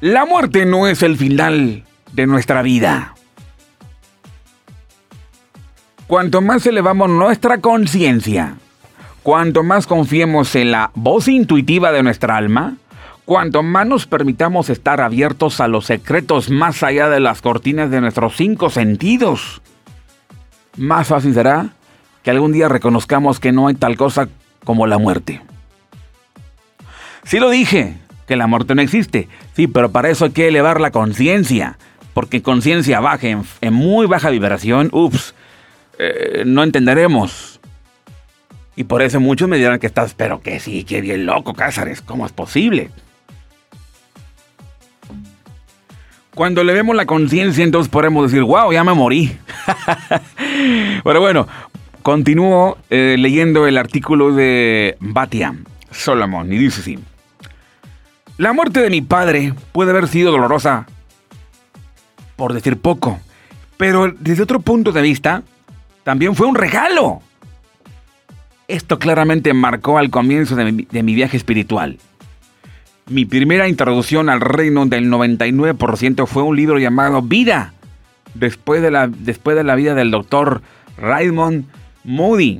[0.00, 3.14] La muerte no es el final de nuestra vida.
[6.06, 8.54] Cuanto más elevamos nuestra conciencia,
[9.24, 12.76] cuanto más confiemos en la voz intuitiva de nuestra alma,
[13.24, 18.00] cuanto más nos permitamos estar abiertos a los secretos más allá de las cortinas de
[18.00, 19.62] nuestros cinco sentidos,
[20.76, 21.72] más fácil será
[22.22, 24.28] que algún día reconozcamos que no hay tal cosa
[24.64, 25.40] como la muerte.
[27.24, 29.28] Sí lo dije, que la muerte no existe.
[29.54, 31.78] Sí, pero para eso hay que elevar la conciencia.
[32.14, 35.34] Porque conciencia baja, en, muy baja vibración, ups,
[35.98, 37.60] eh, no entenderemos.
[38.76, 42.00] Y por eso muchos me dirán que estás, pero que sí, que bien loco, Cázares,
[42.00, 42.90] ¿cómo es posible?
[46.34, 49.36] Cuando le vemos la conciencia, entonces podemos decir, wow, ya me morí.
[51.04, 51.48] pero bueno,
[52.08, 55.54] continúo eh, leyendo el artículo de Batia
[55.90, 56.98] Solomon y dice así.
[58.38, 60.86] La muerte de mi padre puede haber sido dolorosa,
[62.34, 63.20] por decir poco,
[63.76, 65.42] pero desde otro punto de vista,
[66.02, 67.20] también fue un regalo.
[68.68, 71.98] Esto claramente marcó al comienzo de mi, viaje espiritual.
[73.10, 77.74] Mi primera introducción al reino del 99% fue un libro llamado Vida,
[78.32, 80.62] después de la, después de la vida del doctor
[80.96, 81.66] Raymond
[82.08, 82.58] Moody,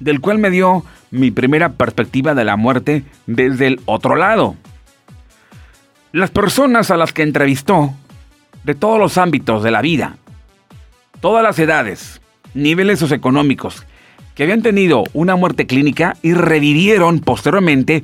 [0.00, 4.56] del cual me dio mi primera perspectiva de la muerte desde el otro lado.
[6.12, 7.94] Las personas a las que entrevistó,
[8.64, 10.16] de todos los ámbitos de la vida,
[11.20, 12.20] todas las edades,
[12.52, 13.86] niveles socioeconómicos,
[14.34, 18.02] que habían tenido una muerte clínica y revivieron posteriormente,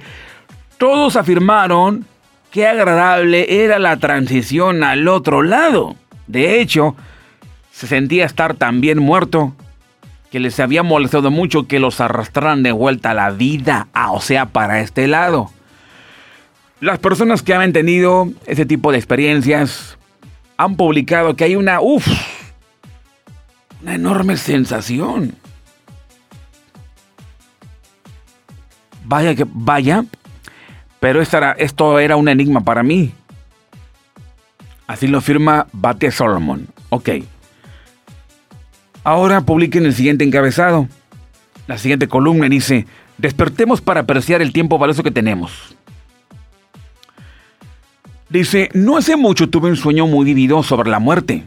[0.79, 2.05] todos afirmaron
[2.53, 5.97] qué agradable era la transición al otro lado.
[6.29, 6.95] De hecho,
[7.73, 9.55] se sentía estar tan bien muerto
[10.37, 14.45] que les había molestado mucho que los arrastraran de vuelta a la vida, o sea,
[14.45, 15.51] para este lado.
[16.79, 19.97] Las personas que han tenido ese tipo de experiencias
[20.59, 22.07] han publicado que hay una, uff,
[23.81, 25.35] una enorme sensación.
[29.07, 30.05] Vaya que, vaya,
[31.01, 33.11] pero esto esto era un enigma para mí.
[34.87, 36.67] Así lo firma Bate Solomon.
[36.91, 37.09] Ok.
[39.07, 40.89] Ahora publiquen el siguiente encabezado.
[41.69, 42.87] La siguiente columna dice,
[43.19, 45.77] despertemos para apreciar el tiempo valioso que tenemos.
[48.29, 51.45] Dice, no hace mucho tuve un sueño muy vivido sobre la muerte.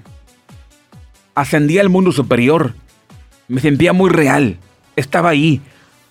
[1.35, 2.75] Ascendí al mundo superior.
[3.49, 4.55] Me sentía muy real.
[4.95, 5.59] Estaba ahí.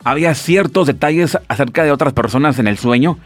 [0.04, 3.18] Había ciertos detalles acerca de otras personas en el sueño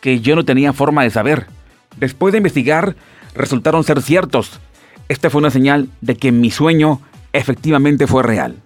[0.00, 1.48] que yo no tenía forma de saber.
[1.96, 2.94] Después de investigar,
[3.34, 4.60] resultaron ser ciertos.
[5.08, 7.00] Esta fue una señal de que mi sueño
[7.34, 8.56] efectivamente fue real.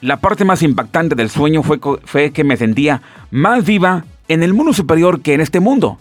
[0.00, 4.72] La parte más impactante del sueño fue, que me sentía más viva en el mundo
[4.72, 5.98] superior que en este mundo.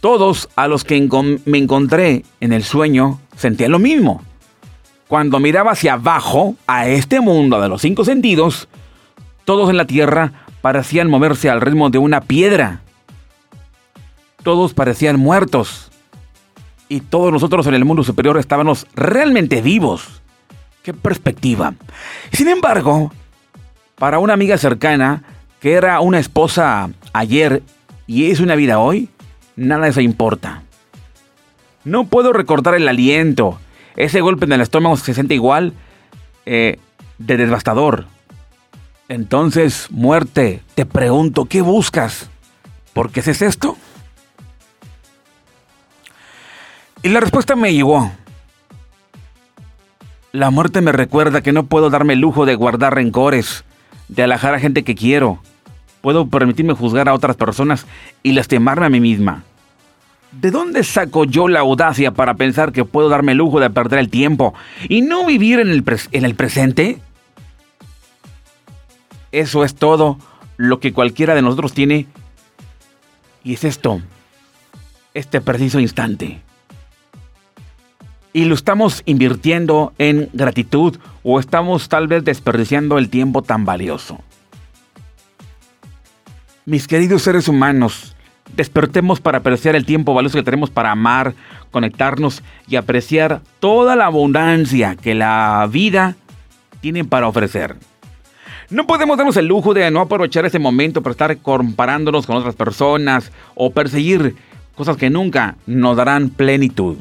[0.00, 1.08] Todos a los que
[1.44, 4.22] me encontré en el sueño sentían lo mismo.
[5.08, 8.68] Cuando miraba hacia abajo, a este mundo de los cinco sentidos,
[9.44, 12.82] todos en la tierra parecían moverse al ritmo de una piedra.
[14.44, 15.87] Todos parecían muertos.
[16.88, 20.22] Y todos nosotros en el mundo superior estábamos realmente vivos.
[20.82, 21.74] ¡Qué perspectiva!
[22.32, 23.12] Sin embargo,
[23.96, 25.22] para una amiga cercana,
[25.60, 27.62] que era una esposa ayer
[28.06, 29.10] y es una vida hoy,
[29.56, 30.62] nada de eso importa.
[31.84, 33.58] No puedo recordar el aliento.
[33.96, 35.74] Ese golpe en el estómago se siente igual
[36.46, 36.78] eh,
[37.18, 38.06] de devastador.
[39.08, 42.30] Entonces, muerte, te pregunto, ¿qué buscas?
[42.92, 43.76] ¿Por qué haces esto?
[47.02, 48.10] Y la respuesta me llegó.
[50.32, 53.64] La muerte me recuerda que no puedo darme el lujo de guardar rencores,
[54.08, 55.38] de alejar a gente que quiero.
[56.00, 57.86] Puedo permitirme juzgar a otras personas
[58.22, 59.44] y lastimarme a mí misma.
[60.32, 64.00] ¿De dónde saco yo la audacia para pensar que puedo darme el lujo de perder
[64.00, 64.54] el tiempo
[64.88, 67.00] y no vivir en el, en el presente?
[69.32, 70.18] Eso es todo
[70.56, 72.06] lo que cualquiera de nosotros tiene.
[73.44, 74.02] Y es esto,
[75.14, 76.42] este preciso instante.
[78.32, 84.20] Y lo estamos invirtiendo en gratitud o estamos tal vez desperdiciando el tiempo tan valioso.
[86.66, 88.14] Mis queridos seres humanos,
[88.54, 91.34] despertemos para apreciar el tiempo valioso que tenemos para amar,
[91.70, 96.16] conectarnos y apreciar toda la abundancia que la vida
[96.80, 97.76] tiene para ofrecer.
[98.70, 102.54] No podemos darnos el lujo de no aprovechar ese momento para estar comparándonos con otras
[102.54, 104.36] personas o perseguir
[104.74, 106.98] cosas que nunca nos darán plenitud.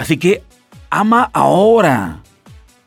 [0.00, 0.42] Así que
[0.88, 2.20] ama ahora.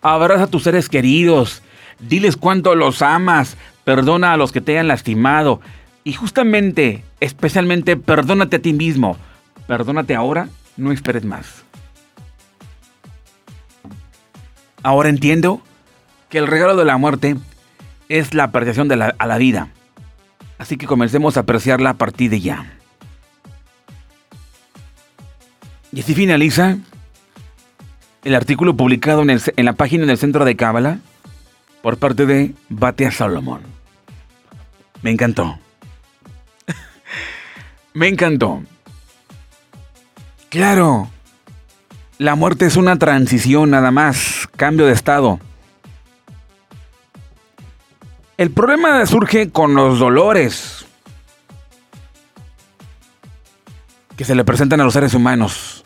[0.01, 1.61] Abraza a tus seres queridos.
[1.99, 3.55] Diles cuánto los amas.
[3.83, 5.61] Perdona a los que te hayan lastimado.
[6.03, 9.15] Y justamente, especialmente, perdónate a ti mismo.
[9.67, 11.63] Perdónate ahora, no esperes más.
[14.81, 15.61] Ahora entiendo
[16.29, 17.37] que el regalo de la muerte
[18.09, 19.67] es la apreciación de la, a la vida.
[20.57, 22.79] Así que comencemos a apreciarla a partir de ya.
[25.91, 26.79] Y así finaliza
[28.23, 30.99] el artículo publicado en, la página del Centro de Cábala
[31.81, 33.61] por parte de Batea Salomón.
[35.01, 35.59] Me encantó.
[37.93, 38.63] Me encantó.
[40.49, 41.09] Claro,
[42.17, 45.39] la muerte es una transición nada más, cambio de estado.
[48.37, 50.85] El problema surge con los dolores
[54.15, 55.82] que se le presentan a los seres humanos.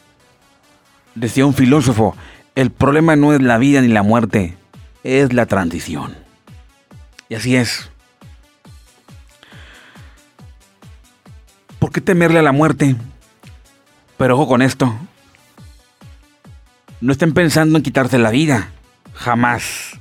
[1.18, 2.16] Decía un filósofo,
[2.54, 4.56] el problema no es la vida ni la muerte,
[5.04, 6.16] es la transición.
[7.28, 7.90] Y así es.
[11.80, 12.96] ¿Por qué temerle a la muerte?
[14.20, 14.94] Pero ojo con esto.
[17.02, 18.70] No estén pensando en quitarse la vida.
[19.16, 19.94] Jamás.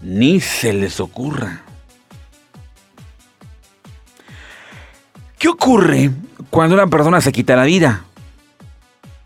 [0.00, 1.60] Ni se les ocurra.
[5.38, 6.12] ¿Qué ocurre
[6.48, 8.04] cuando una persona se quita la vida?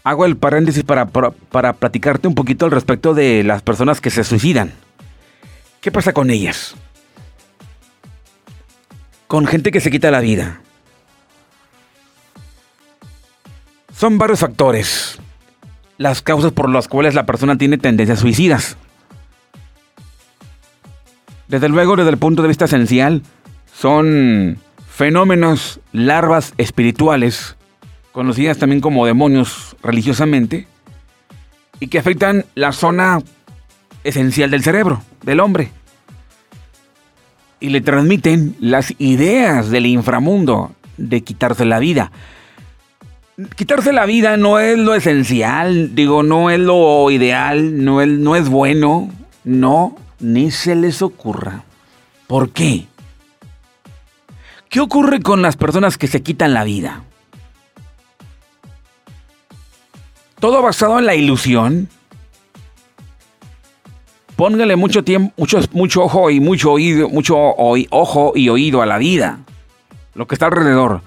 [0.04, 4.24] Hago el paréntesis para, para, platicarte un poquito al respecto de las personas que se
[4.24, 4.72] suicidan.
[5.80, 6.74] ¿Qué pasa con ellas?
[9.26, 10.60] Con gente que se quita la vida.
[13.94, 15.18] Son varios factores
[15.98, 18.76] las causas por las cuales la persona tiene tendencias suicidas.
[21.48, 23.22] Desde luego, desde el punto de vista esencial,
[23.74, 24.58] son
[24.88, 27.56] fenómenos, larvas espirituales,
[28.12, 30.66] conocidas también como demonios religiosamente,
[31.80, 33.20] y que afectan la zona
[34.04, 35.70] esencial del cerebro, del hombre,
[37.60, 42.12] y le transmiten las ideas del inframundo de quitarse la vida.
[43.56, 48.34] Quitarse la vida no es lo esencial, digo, no es lo ideal, no es, no
[48.34, 49.10] es bueno,
[49.44, 51.64] no, ni se les ocurra.
[52.26, 52.86] ¿Por qué?
[54.68, 57.04] ¿Qué ocurre con las personas que se quitan la vida?
[60.40, 61.88] Todo basado en la ilusión.
[64.36, 68.98] Póngale mucho tiempo, mucho, mucho ojo y mucho oído, mucho ojo y oído a la
[68.98, 69.40] vida.
[70.14, 71.02] Lo que está alrededor.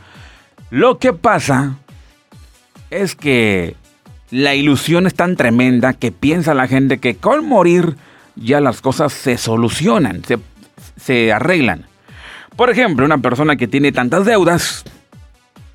[0.70, 1.78] Lo que pasa
[2.90, 3.76] es que
[4.32, 7.98] la ilusión es tan tremenda que piensa la gente que con morir
[8.36, 10.22] ya las cosas se solucionan,
[10.98, 11.86] se, arreglan.
[12.56, 14.86] Por ejemplo, una persona que tiene tantas deudas,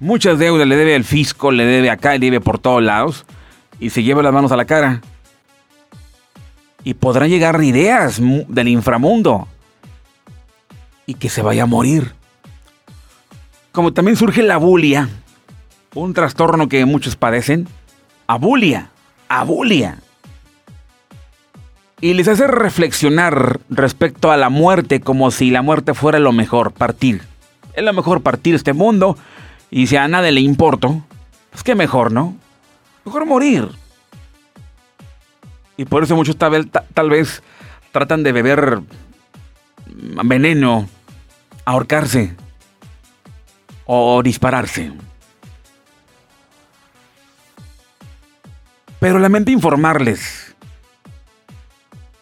[0.00, 3.26] muchas deudas le debe al fisco, le debe acá, le debe por todos lados,
[3.80, 5.00] y se lleva las manos a la cara.
[6.84, 9.48] Y podrán llegar ideas del inframundo
[11.05, 12.14] y que se vaya a morir.
[13.72, 15.09] Como también surge la bulia,
[15.94, 17.68] un trastorno que muchos padecen,
[18.26, 18.90] abulia,
[19.28, 19.98] abulia
[22.01, 26.72] y les hace reflexionar respecto a la muerte como si la muerte fuera lo mejor,
[26.72, 27.22] partir.
[27.74, 29.16] Es lo mejor partir este mundo
[29.70, 31.03] y si a nadie le importo,
[31.51, 32.36] pues qué mejor, ¿no?
[33.07, 33.68] Mejor morir.
[35.76, 37.40] Y por eso muchos tal, vez
[37.92, 38.80] tratan de beber
[40.24, 40.88] veneno,
[41.64, 42.34] ahorcarse
[43.84, 44.92] o dispararse.
[48.98, 50.57] Pero lamento informarles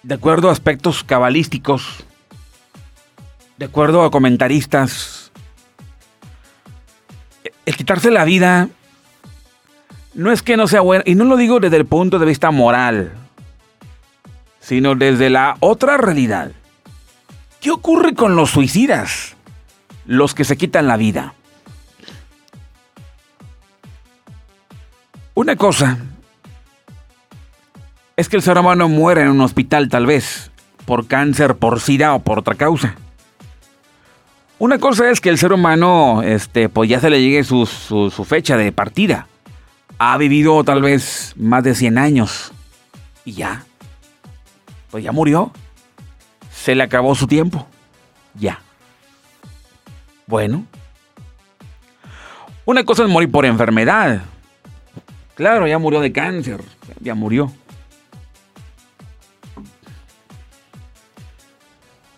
[0.03, 2.05] de acuerdo a aspectos cabalísticos,
[3.57, 5.33] de acuerdo a comentaristas,
[7.65, 8.69] el quitarse la vida
[10.15, 12.51] no es que no sea bueno, y no lo digo desde el punto de vista
[12.51, 13.13] moral,
[14.61, 16.53] sino desde la otra realidad.
[17.61, 19.35] ¿Qué ocurre con los suicidas?
[20.07, 21.35] Los que se quitan la vida.
[25.35, 25.99] Una cosa
[28.17, 30.53] es que el ser humano muere en un hospital tal vez,
[30.85, 32.95] por cáncer, por sida o por otra causa.
[34.61, 38.25] Una cosa es que el ser humano, este, pues ya se le llegue su, su
[38.25, 39.27] fecha de partida.
[39.99, 42.53] Ha vivido tal vez más de 100 años.
[43.25, 43.65] Y ya.
[44.91, 45.53] Pues ya murió.
[46.51, 47.67] Se le acabó su tiempo.
[48.35, 48.61] Ya.
[50.27, 50.67] Bueno.
[52.65, 54.23] Una cosa es morir por enfermedad.
[55.35, 56.63] Claro, ya murió de cáncer.
[57.01, 57.53] Ya murió.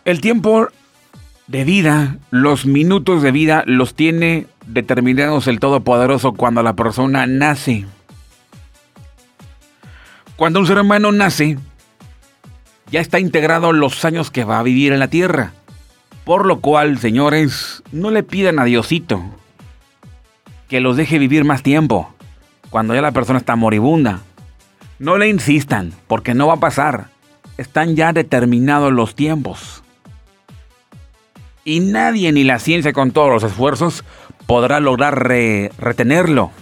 [0.05, 0.69] El tiempo
[1.47, 7.87] de vida, los minutos de vida los tiene determinados el Todopoderoso cuando la persona nace.
[10.37, 11.59] Cuando un ser humano nace,
[12.91, 15.53] ya está integrado los años que va a vivir en la tierra.
[16.25, 19.23] Por lo cual, señores, no le pidan a Diosito
[20.69, 22.13] que los deje vivir más tiempo
[22.71, 24.21] cuando ya la persona está moribunda.
[24.99, 27.07] No le insistan, porque no va a pasar.
[27.57, 29.85] Están ya determinados los tiempos
[31.67, 34.05] y nadie ni la ciencia con todos los esfuerzos
[34.47, 36.53] podrá lograr retenerlo.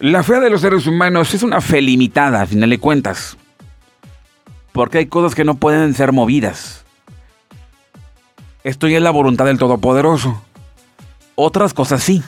[0.00, 3.38] La fe de los seres humanos es una fe limitada, a final de cuentas,
[4.72, 6.84] porque hay cosas que no pueden ser movidas.
[8.64, 10.42] Esto ya es la voluntad del Todopoderoso.
[11.36, 12.24] Otras cosas sí.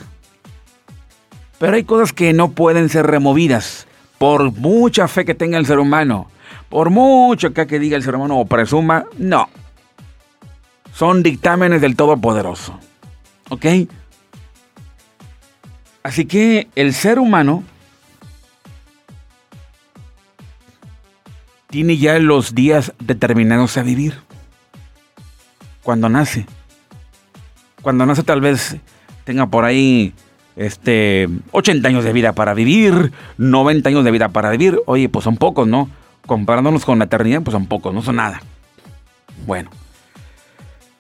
[1.59, 5.81] Pero hay cosas que no pueden ser removidas, por mucha fe que tenga el ser
[5.81, 6.31] humano,
[6.69, 9.49] por mucho que diga el ser humano o presuma, no,
[10.99, 12.77] son dictámenes del Todopoderoso.
[13.51, 13.67] ¿Ok?
[16.03, 17.63] Así que el ser humano
[21.69, 24.19] tiene ya los días determinados a vivir.
[25.85, 26.47] Cuando nace.
[27.81, 28.77] Cuando nace tal vez
[29.23, 30.13] tenga por ahí
[30.57, 34.81] este 80 años de vida para vivir, 90 años de vida para vivir.
[34.87, 35.89] Oye, pues son pocos, ¿no?
[36.27, 38.43] Comparándonos con la eternidad, pues son pocos, no son nada.
[39.47, 39.71] Bueno.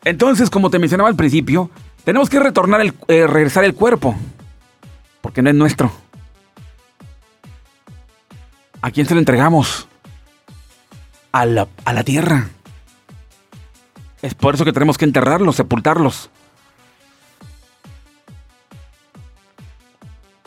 [0.04, 1.70] Entonces, como te mencionaba al principio,
[2.04, 4.16] tenemos que retornar el, eh, regresar el cuerpo,
[5.20, 5.92] porque no es nuestro.
[8.80, 9.88] ¿A quién se lo entregamos?
[11.32, 12.48] A la, a la tierra.
[14.22, 16.30] Es por eso que tenemos que enterrarlos, sepultarlos.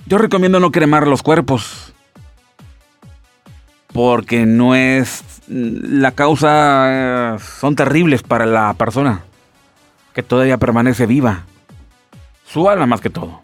[0.06, 1.93] Yo recomiendo no cremar los cuerpos.
[3.93, 5.24] Porque no es...
[5.47, 7.36] La causa...
[7.36, 9.24] Eh, son terribles para la persona
[10.14, 11.45] que todavía permanece viva.
[12.45, 13.41] Su alma más que todo.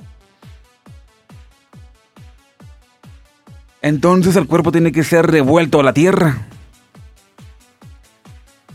[3.82, 6.47] Entonces el cuerpo tiene que ser devuelto a la tierra.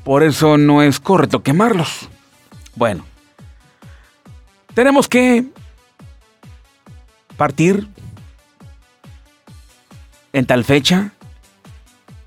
[0.04, 2.08] Por eso no es correcto quemarlos.
[2.74, 3.04] Bueno,
[4.74, 5.44] tenemos que
[7.36, 7.88] partir
[10.32, 11.12] en tal fecha,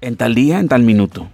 [0.02, 1.28] en tal día, en tal minuto.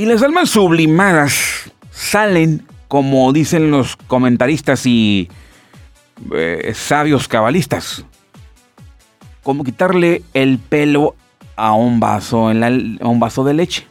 [0.00, 5.28] Y las almas sublimadas salen, como dicen los comentaristas y
[6.34, 8.06] eh, sabios cabalistas,
[9.42, 11.16] como quitarle el pelo
[11.54, 13.86] a un vaso, a un vaso de leche.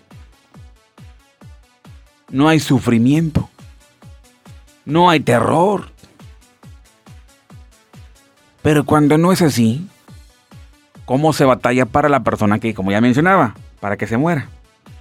[2.32, 3.48] No hay sufrimiento.
[4.86, 5.92] No hay terror.
[8.64, 9.88] Pero cuando no es así,
[11.06, 14.50] ¿cómo se batalla para la persona que, como ya mencionaba, para que se muera?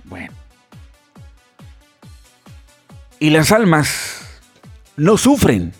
[0.05, 0.48] Bueno.
[3.21, 4.21] Y las almas
[4.97, 5.73] no sufren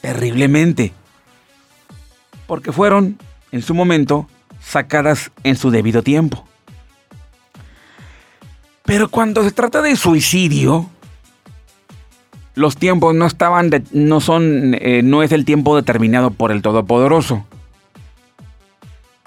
[0.00, 0.92] terriblemente,
[2.46, 3.18] porque fueron
[3.50, 4.28] en su momento
[4.60, 6.46] sacadas en su debido tiempo.
[8.84, 10.90] Pero cuando se trata de suicidio,
[12.54, 17.46] los tiempos no estaban, no son, eh, no es el tiempo determinado por el Todopoderoso.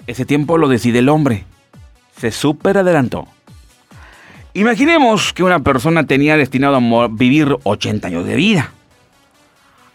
[0.06, 1.44] Ese tiempo lo decide el hombre.
[2.16, 3.26] Se super adelantó.
[4.56, 8.72] Imaginemos que una persona tenía destinado a vivir 80 años de vida.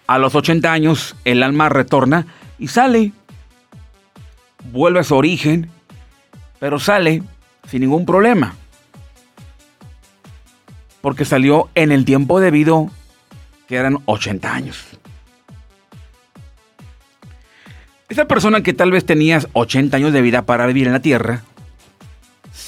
[0.05, 2.27] A los 80 años el alma retorna
[2.59, 3.11] y sale.
[4.71, 5.71] Vuelve a su origen,
[6.59, 7.23] pero sale
[7.67, 8.53] sin ningún problema.
[11.01, 12.91] Porque salió en el tiempo debido,
[13.67, 14.85] que eran 80 años.
[18.09, 21.41] Esa persona que tal vez tenías 80 años de vida para vivir en la tierra,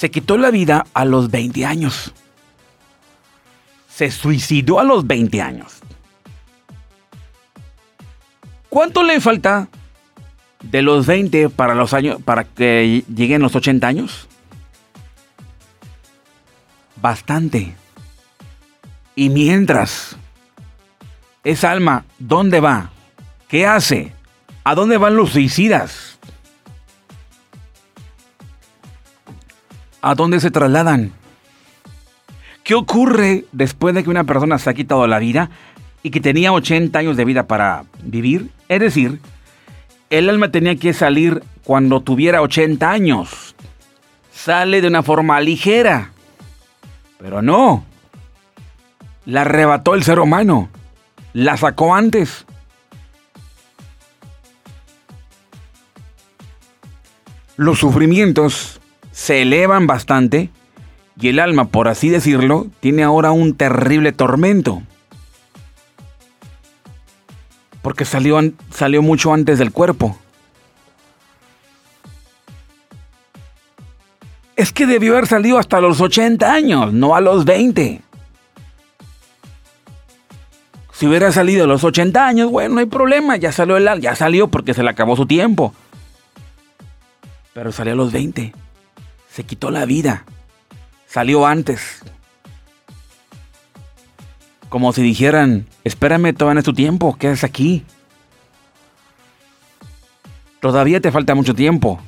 [0.04, 2.14] se quitó la vida a los 20 años.
[3.88, 5.80] Se suicidó a los 20 años.
[8.68, 9.70] ¿Cuánto le falta
[10.62, 14.28] de los 20 para los años para que lleguen los 80 años?
[17.01, 17.74] Bastante.
[19.16, 20.18] Y mientras
[21.45, 22.91] esa alma, ¿dónde va?
[23.47, 24.12] ¿Qué hace?
[24.66, 26.12] ¿A dónde van los suicidas?
[30.04, 31.14] ¿A dónde se trasladan?
[32.66, 35.49] ¿Qué ocurre después de que una persona se ha quitado la vida
[36.04, 38.49] y que tenía 80 años de vida para vivir?
[38.68, 39.22] Es decir,
[40.10, 43.56] el alma tenía que salir cuando tuviera 80 años.
[44.34, 46.12] Sale de una forma ligera.
[47.18, 47.86] Pero no.
[49.26, 50.68] La arrebató el ser humano.
[51.32, 52.45] La sacó antes.
[57.56, 58.82] Los sufrimientos
[59.24, 60.50] se elevan bastante
[61.18, 64.84] y el alma, por así decirlo, tiene ahora un terrible tormento.
[67.82, 68.38] Porque salió,
[68.70, 70.18] salió mucho antes del cuerpo.
[74.58, 78.02] Es que debió haber salido hasta los 80 años, no a los 20.
[80.92, 84.18] Si hubiera salido a los 80 años, bueno, no hay problema, ya salió el ya
[84.18, 85.74] salió porque se le acabó su tiempo.
[87.54, 88.54] Pero salió a los 20.
[89.34, 90.26] Se quitó la vida.
[91.08, 92.04] Salió antes.
[94.70, 97.84] Como si dijeran, espérame, todavía no tu tiempo, quedas aquí.
[100.60, 102.00] Todavía te falta mucho tiempo.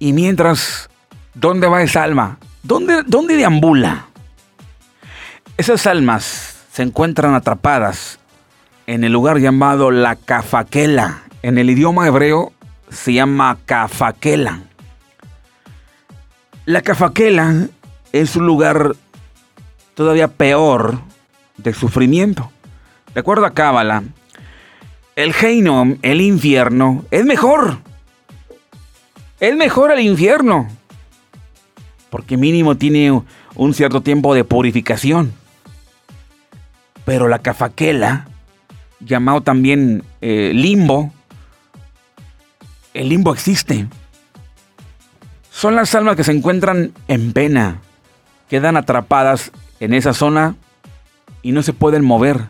[0.00, 0.90] Y mientras,
[1.32, 2.38] ¿dónde va esa alma?
[2.64, 4.06] ¿Dónde, dónde deambula?
[5.56, 8.18] Esas almas se encuentran atrapadas
[8.88, 11.22] en el lugar llamado la Cafaquela.
[11.42, 12.52] En el idioma hebreo
[12.90, 14.67] se llama Cafaquela.
[16.68, 17.66] La Cafaquela
[18.12, 18.94] es un lugar
[19.94, 21.00] todavía peor
[21.56, 22.52] de sufrimiento.
[23.14, 24.02] De acuerdo a Cábala,
[25.16, 27.78] el Heinom, el infierno, es mejor
[29.40, 30.68] es mejor el infierno.
[32.10, 33.22] Porque mínimo tiene
[33.54, 35.32] un cierto tiempo de purificación.
[37.06, 38.28] Pero la cafaquela,
[39.00, 41.14] llamado también eh, limbo,
[42.92, 43.86] el limbo existe.
[45.58, 47.80] Son las almas que se encuentran en pena,
[48.48, 49.50] quedan atrapadas
[49.80, 50.54] en esa zona
[51.42, 52.42] y no se pueden mover.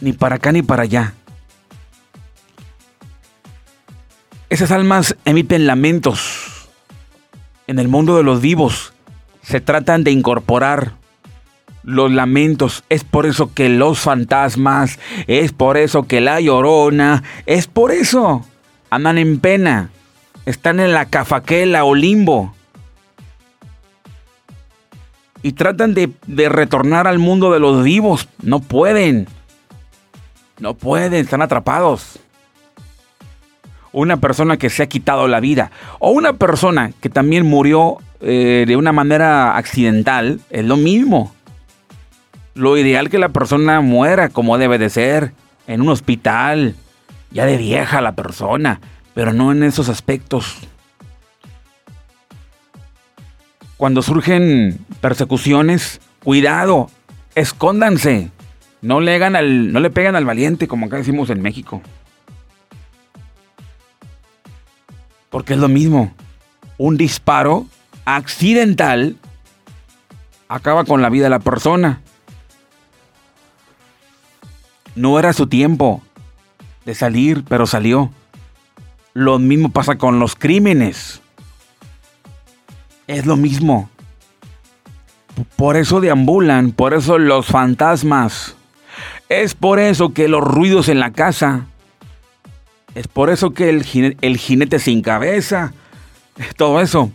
[0.00, 1.12] Ni para acá ni para allá.
[4.48, 6.68] Esas almas emiten lamentos.
[7.66, 8.92] En el mundo de los vivos
[9.42, 10.92] se tratan de incorporar
[11.82, 12.84] los lamentos.
[12.90, 18.46] Es por eso que los fantasmas, es por eso que la llorona, es por eso.
[18.92, 19.88] Andan en pena.
[20.44, 22.54] Están en la cafaquela o limbo.
[25.42, 28.28] Y tratan de, de retornar al mundo de los vivos.
[28.42, 29.28] No pueden.
[30.58, 32.18] No pueden, están atrapados
[33.92, 38.64] una persona que se ha quitado la vida o una persona que también murió eh,
[38.66, 41.34] de una manera accidental, es lo mismo.
[42.54, 45.32] Lo ideal que la persona muera como debe de ser,
[45.66, 46.74] en un hospital,
[47.32, 48.80] ya de vieja la persona,
[49.14, 50.56] pero no en esos aspectos.
[53.76, 56.90] Cuando surgen persecuciones, cuidado,
[57.34, 58.30] escóndanse.
[58.80, 61.82] No le, hagan al, no le pegan al valiente, como acá decimos en México.
[65.30, 66.12] Porque es lo mismo.
[66.78, 67.66] Un disparo
[68.04, 69.16] accidental
[70.48, 72.02] acaba con la vida de la persona.
[74.94, 76.02] No era su tiempo
[76.84, 78.10] de salir, pero salió.
[79.14, 81.20] Lo mismo pasa con los crímenes.
[83.06, 83.90] Es lo mismo.
[85.56, 88.56] Por eso deambulan, por eso los fantasmas.
[89.28, 91.66] Es por eso que los ruidos en la casa
[92.94, 93.84] es por eso que el
[94.36, 95.72] jinete, sin cabeza,
[96.56, 97.10] todo eso.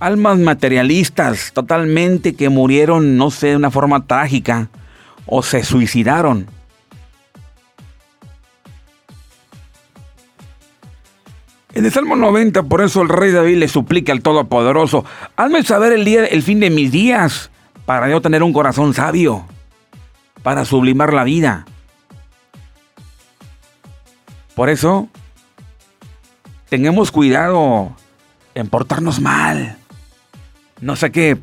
[0.00, 4.68] Almas materialistas totalmente que murieron, no sé, de una forma trágica
[5.26, 6.46] o se suicidaron.
[11.74, 15.04] En el Salmo 90, por eso el rey David le suplica al Todopoderoso,
[15.36, 17.50] hazme saber el día, el fin de mis días,
[17.86, 19.46] para yo tener un corazón sabio,
[20.42, 21.64] para sublimar la vida.
[24.54, 25.08] Por eso,
[26.68, 27.96] tengamos cuidado
[28.54, 29.78] en portarnos mal.
[30.80, 31.38] No sé qué,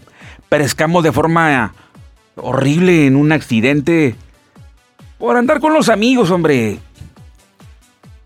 [0.47, 1.73] perezcamos de forma
[2.36, 4.15] horrible en un accidente
[5.17, 6.80] por andar con los amigos, hombre.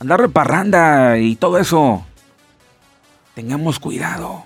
[0.03, 2.05] Andar de parranda y todo eso.
[3.35, 4.43] Tengamos cuidado.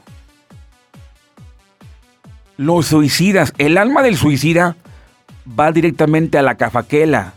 [2.58, 4.76] Los suicidas, el alma del suicida
[5.60, 7.34] va directamente a la cafaquela.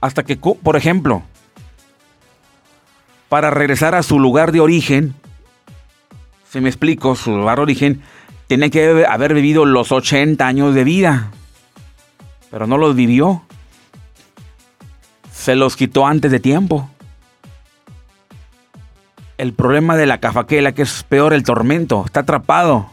[0.00, 1.24] Hasta que, por ejemplo,
[3.28, 5.14] para regresar a su lugar de origen,
[6.48, 8.02] si me explico, su lugar de origen,
[8.46, 11.32] tiene que haber vivido los 80 años de vida.
[12.50, 13.45] Pero no los vivió.
[15.46, 16.90] Se los quitó antes de tiempo.
[19.38, 22.90] El problema de la cafaquela, que es peor el tormento, está atrapado.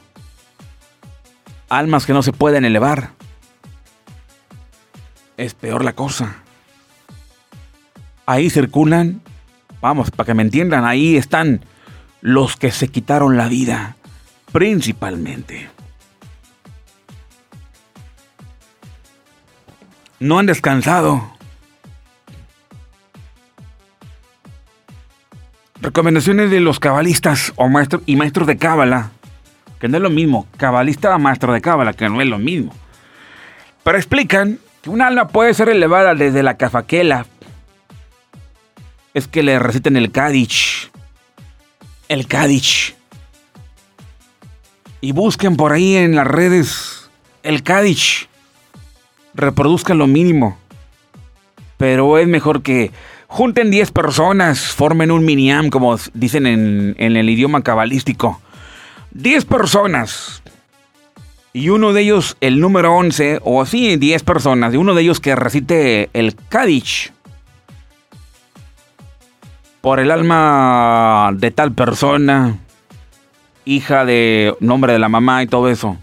[1.67, 3.09] Almas que no se pueden elevar.
[5.35, 6.43] Es peor la cosa.
[8.27, 9.23] Ahí circulan,
[9.81, 11.65] vamos, para que me entiendan, ahí están
[12.21, 13.95] los que se quitaron la vida,
[14.51, 15.71] principalmente.
[20.19, 21.32] No han descansado.
[25.83, 29.11] Recomendaciones de los cabalistas o maestros y maestros de cábala,
[29.81, 32.73] que no es lo mismo, cabalista o maestro de cábala, que no es lo mismo.
[33.83, 37.25] Pero explican que un alma puede ser elevada desde la cafaquela.
[39.13, 40.89] Es que le reciten el Kadich.
[42.07, 42.95] El Kadich.
[45.01, 47.11] Y busquen por ahí en las redes
[47.43, 48.29] el Kadich.
[49.33, 50.57] Reproduzcan lo mínimo.
[51.83, 52.93] Pero es mejor que
[53.27, 58.39] Junten 10 personas, formen un miniam, como dicen en, el idioma cabalístico.
[59.11, 60.41] 10 personas.
[61.51, 65.19] Y uno de ellos, el número 11, o así 10 personas, y uno de ellos
[65.19, 67.11] que recite el Kadich.
[69.81, 72.59] Por el alma de tal persona,
[73.65, 75.97] hija de nombre de la mamá y todo eso.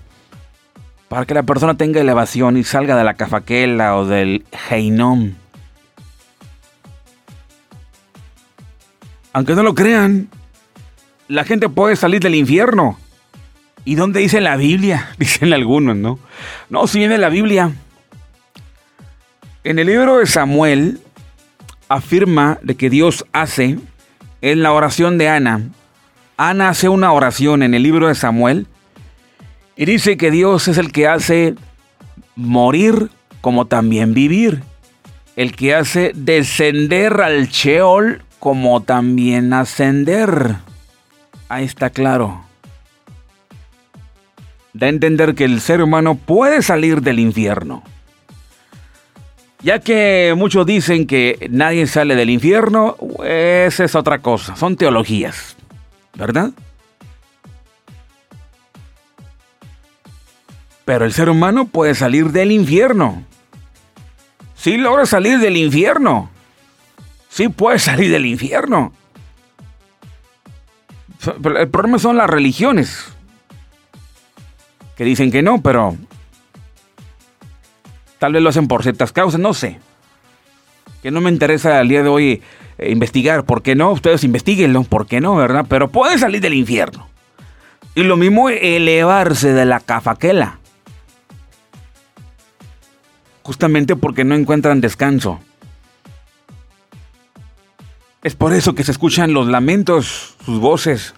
[1.08, 5.32] Para que la persona tenga elevación y salga de la cafaquela o del heinom.
[9.32, 10.28] Aunque no lo crean,
[11.28, 12.98] la gente puede salir del infierno.
[13.84, 15.10] ¿Y dónde dice la Biblia?
[15.18, 16.18] Dicen algunos, ¿no?
[16.68, 17.72] No, si viene la Biblia.
[19.64, 21.00] En el libro de Samuel
[21.88, 23.78] afirma de que Dios hace
[24.42, 25.68] en la oración de Ana.
[26.36, 28.66] Ana hace una oración en el libro de Samuel
[29.76, 31.54] y dice que Dios es el que hace
[32.36, 33.10] morir
[33.40, 34.62] como también vivir.
[35.36, 40.56] El que hace descender al Sheol como también ascender.
[41.48, 42.42] Ahí está claro.
[44.72, 47.82] Da a entender que el ser humano puede salir del infierno.
[49.62, 55.54] Ya que muchos dicen que nadie sale del infierno, esa es otra cosa, son teologías,
[56.14, 56.50] ¿verdad?
[60.86, 63.22] Pero el ser humano puede salir del infierno.
[64.56, 66.30] Si logra salir del infierno,
[67.30, 68.92] sí puedes salir del infierno.
[71.26, 73.06] El problema son las religiones.
[74.96, 75.96] Que dicen que no, pero
[78.18, 79.78] tal vez lo hacen por ciertas causas, no sé.
[81.02, 82.42] Que no me interesa al día de hoy
[82.76, 83.44] eh, investigar.
[83.44, 83.92] ¿Por qué no?
[83.92, 84.82] Ustedes investiguenlo.
[84.84, 85.64] ¿Por qué no, verdad?
[85.68, 87.08] Pero puede salir del infierno.
[87.94, 90.58] Y lo mismo elevarse de la cafaquela.
[93.42, 95.40] Justamente porque no encuentran descanso.
[98.22, 101.14] Es por eso que se escuchan los lamentos, sus voces.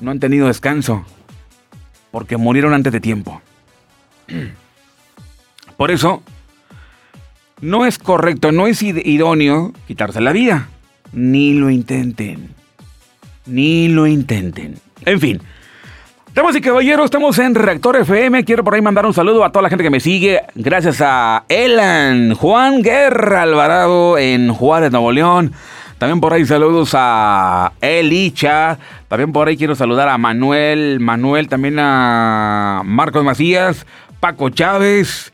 [0.00, 1.04] No han tenido descanso,
[2.10, 3.40] porque murieron antes de tiempo.
[5.76, 6.22] Por eso,
[7.60, 10.68] no es correcto, no es idóneo quitarse la vida.
[11.12, 12.50] Ni lo intenten.
[13.46, 14.78] Ni lo intenten.
[15.04, 15.40] En fin,
[16.34, 18.42] Damas y caballeros, estamos en Reactor FM.
[18.42, 20.40] Quiero por ahí mandar un saludo a toda la gente que me sigue.
[20.56, 25.52] Gracias a Elan, Juan Guerra Alvarado en Juárez, Nuevo León.
[25.96, 28.78] También por ahí saludos a Elicha.
[29.06, 30.98] También por ahí quiero saludar a Manuel.
[30.98, 33.86] Manuel, también a Marcos Macías,
[34.18, 35.32] Paco Chávez.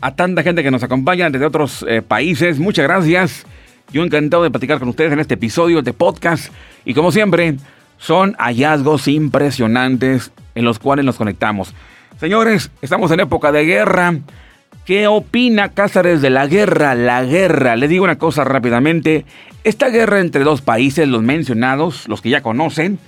[0.00, 2.58] A tanta gente que nos acompaña desde otros eh, países.
[2.58, 3.44] Muchas gracias.
[3.92, 6.50] Yo encantado de platicar con ustedes en este episodio de podcast.
[6.86, 7.56] Y como siempre,
[7.98, 11.74] son hallazgos impresionantes en los cuales nos conectamos.
[12.18, 14.14] Señores, estamos en época de guerra.
[14.84, 16.94] ¿Qué opina Cáceres de la guerra?
[16.94, 19.26] La guerra, le digo una cosa rápidamente.
[19.62, 22.98] Esta guerra entre dos países, los mencionados, los que ya conocen,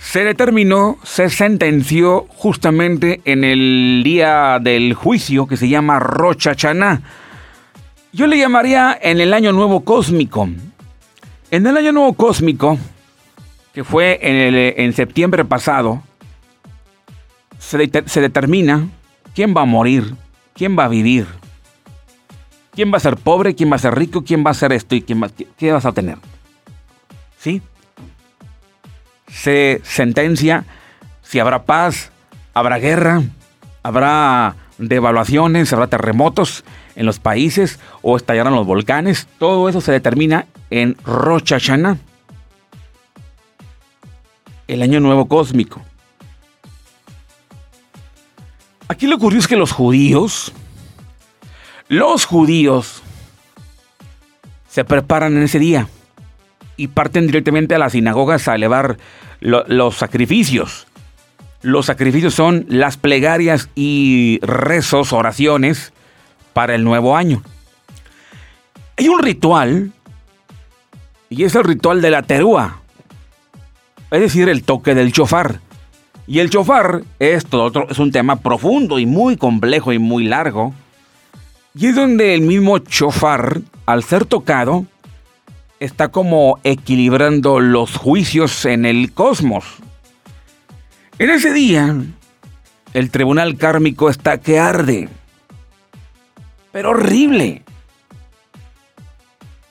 [0.00, 7.02] se determinó, se sentenció justamente en el día del juicio que se llama Rocha Chaná.
[8.12, 10.48] Yo le llamaría en el Año Nuevo Cósmico.
[11.50, 12.78] En el Año Nuevo Cósmico,
[13.72, 16.02] que fue en, en septiembre pasado,
[17.58, 18.88] se, se determina
[19.34, 20.14] quién va a morir,
[20.54, 21.26] quién va a vivir,
[22.72, 24.94] quién va a ser pobre, quién va a ser rico, quién va a ser esto
[24.94, 26.18] y quién va, qué vas a tener.
[27.38, 27.62] ¿Sí?
[29.28, 30.64] Se sentencia
[31.22, 32.10] si habrá paz,
[32.54, 33.22] habrá guerra,
[33.82, 36.64] habrá devaluaciones, habrá terremotos
[36.96, 39.28] en los países o estallarán los volcanes.
[39.38, 41.98] Todo eso se determina en Rosh Hashanah,
[44.68, 45.82] el año nuevo cósmico.
[48.86, 50.52] Aquí lo curioso es que los judíos,
[51.88, 53.02] los judíos
[54.68, 55.88] se preparan en ese día
[56.76, 58.98] y parten directamente a las sinagogas a elevar
[59.40, 60.86] los sacrificios.
[61.60, 65.92] Los sacrificios son las plegarias y rezos, oraciones
[66.52, 67.42] para el nuevo año.
[68.96, 69.92] Hay un ritual
[71.28, 72.80] y es el ritual de la terúa,
[74.10, 75.60] es decir, el toque del chofar.
[76.26, 77.46] Y el chofar es,
[77.88, 80.74] es un tema profundo y muy complejo y muy largo.
[81.74, 84.84] Y es donde el mismo chofar, al ser tocado,
[85.80, 89.64] está como equilibrando los juicios en el cosmos.
[91.18, 91.96] En ese día,
[92.94, 95.08] el tribunal kármico está que arde.
[96.72, 97.62] Pero horrible.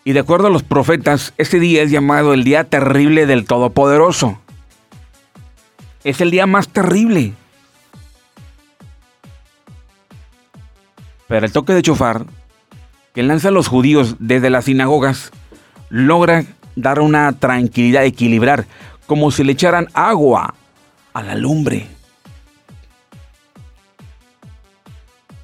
[0.07, 4.39] Y de acuerdo a los profetas, ese día es llamado el día terrible del Todopoderoso.
[6.05, 7.33] Es el día más terrible.
[11.27, 12.25] Pero el toque de chofar
[13.13, 15.31] que lanzan los judíos desde las sinagogas
[15.89, 16.45] logra
[16.77, 18.65] dar una tranquilidad, equilibrar,
[19.07, 20.55] como si le echaran agua
[21.11, 21.85] a la lumbre.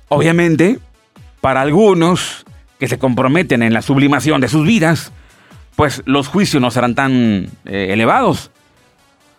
[0.08, 0.80] Obviamente,
[1.42, 2.46] para algunos
[2.84, 5.14] que se comprometen en la sublimación de sus vidas,
[5.78, 8.52] pues los juicios no serán tan eh, elevados.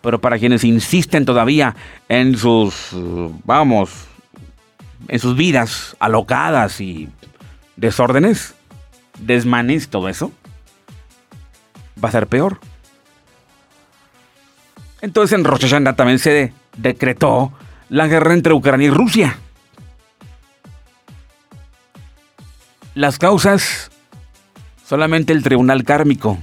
[0.01, 1.75] Pero para quienes insisten todavía
[2.09, 2.89] en sus,
[3.43, 3.91] vamos,
[5.09, 7.07] en sus vidas alocadas y
[7.75, 8.55] desórdenes,
[9.19, 10.31] desmanes, todo eso,
[12.03, 12.59] va a ser peor.
[15.01, 17.53] Entonces en Rosh también se decretó
[17.89, 19.37] la guerra entre Ucrania y Rusia.
[22.95, 23.91] Las causas,
[24.87, 26.37] solamente el tribunal kármico,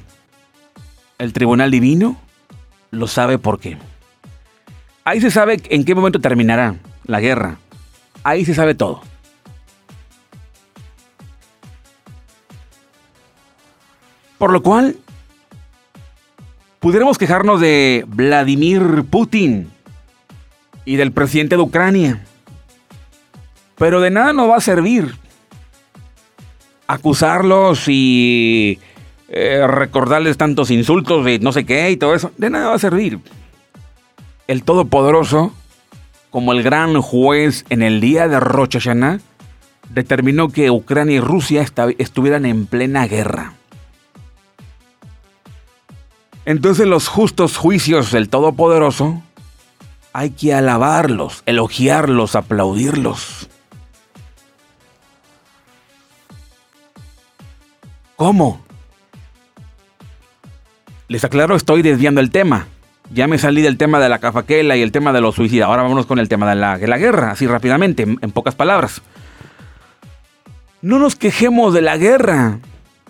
[1.17, 2.21] el tribunal divino,
[2.91, 3.79] lo sabe por qué.
[5.03, 6.75] Ahí se sabe en qué momento terminará
[7.07, 7.57] la guerra.
[8.23, 9.01] Ahí se sabe todo.
[14.37, 14.99] Por lo cual,
[16.81, 19.71] pudiéramos quejarnos de Vladimir Putin
[20.85, 22.27] y del presidente de Ucrania.
[23.79, 25.22] Pero de nada nos va a servir
[26.93, 28.79] acusarlos y
[29.29, 32.79] eh, recordarles tantos insultos y no sé qué y todo eso, de nada va a
[32.79, 33.19] servir.
[34.47, 35.55] El Todopoderoso,
[36.31, 39.21] como el gran juez en el día de Rosh Hashanah,
[39.89, 41.65] determinó que Ucrania y Rusia
[41.99, 43.55] estuvieran en plena guerra.
[46.45, 49.23] Entonces los justos juicios del Todopoderoso
[50.13, 53.49] hay que alabarlos, elogiarlos, aplaudirlos.
[58.23, 58.61] ¿Cómo?
[61.09, 62.69] Les aclaro, estoy desviando el tema.
[63.13, 65.67] Ya me salí del tema de la cafaquela y el tema de los suicidas.
[65.67, 69.03] Ahora vámonos con el tema de la, guerra, así rápidamente, en, en pocas palabras.
[70.83, 72.61] No nos quejemos de la guerra.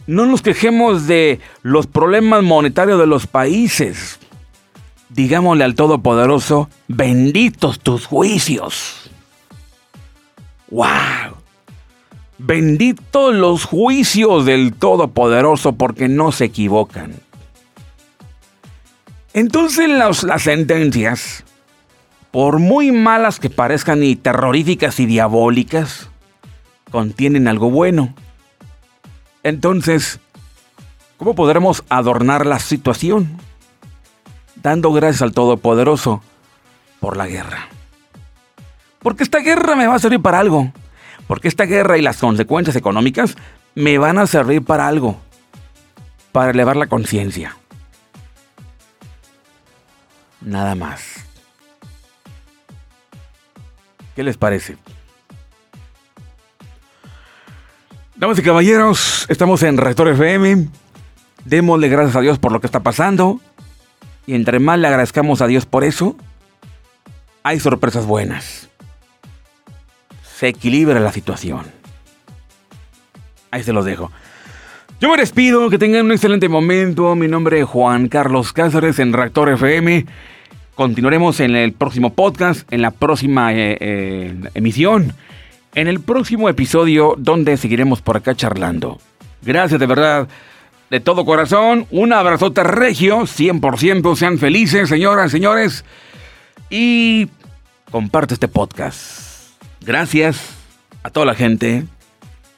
[0.07, 4.19] No nos quejemos de los problemas monetarios de los países.
[5.11, 9.11] Digámosle al Todopoderoso, benditos tus juicios.
[10.71, 11.32] ¡Wow!
[12.45, 17.15] Benditos los juicios del Todopoderoso porque no se equivocan.
[19.33, 21.45] Entonces las sentencias,
[22.33, 26.11] por muy malas que parezcan y terroríficas y diabólicas,
[26.91, 28.13] contienen algo bueno.
[29.45, 30.19] Entonces,
[31.19, 33.39] ¿cómo podremos adornar la situación?
[34.57, 36.25] Dando gracias al Todopoderoso
[36.99, 37.69] por la guerra.
[38.99, 40.73] Porque esta guerra me va a servir para algo.
[41.27, 43.37] Porque esta guerra y las consecuencias económicas
[43.75, 45.21] me van a servir para algo.
[46.33, 47.57] Para elevar la conciencia
[50.45, 51.25] nada más.
[54.15, 54.77] ¿Qué les parece?
[58.17, 60.69] Damas y caballeros, estamos en Rector FM.
[61.45, 63.41] Démosle gracias a Dios por lo que está pasando.
[64.27, 66.17] Y entre más le agradezcamos a Dios por eso,
[67.43, 68.69] hay sorpresas buenas.
[70.43, 71.61] Se equilibra la situación.
[73.53, 74.11] Ahí se los dejo.
[75.01, 77.15] Yo me despido, que tengan un excelente momento.
[77.15, 80.05] Mi nombre es Juan Carlos Cáceres en Reactor FM.
[80.75, 85.13] Continuaremos en el próximo podcast, en la próxima eh, eh, emisión,
[85.77, 88.99] en el próximo episodio donde seguiremos por acá charlando.
[89.43, 90.27] Gracias de verdad,
[90.91, 91.87] de todo corazón.
[91.93, 94.17] Un abrazote regio, 100%.
[94.17, 95.85] Sean felices, señoras, señores.
[96.69, 97.29] Y
[97.93, 99.22] comparte este podcast.
[99.85, 100.41] Gracias
[101.03, 101.85] a toda la gente.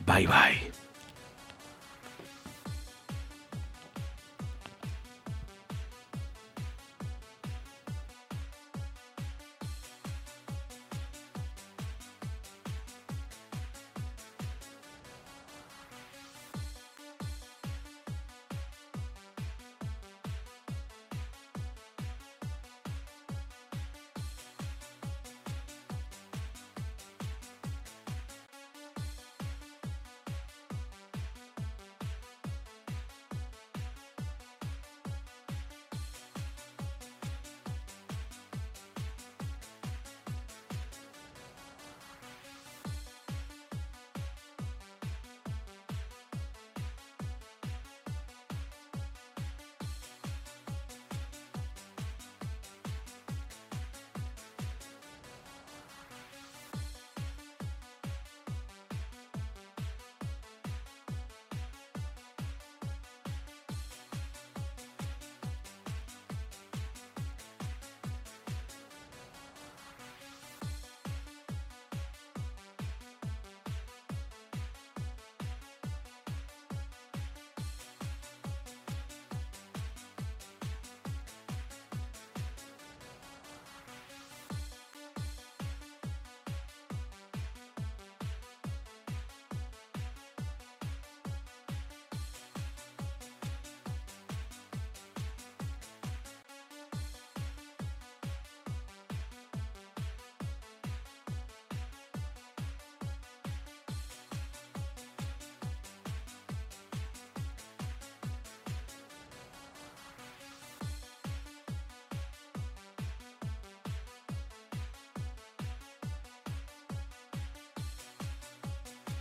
[0.07, 0.74] Bye bye.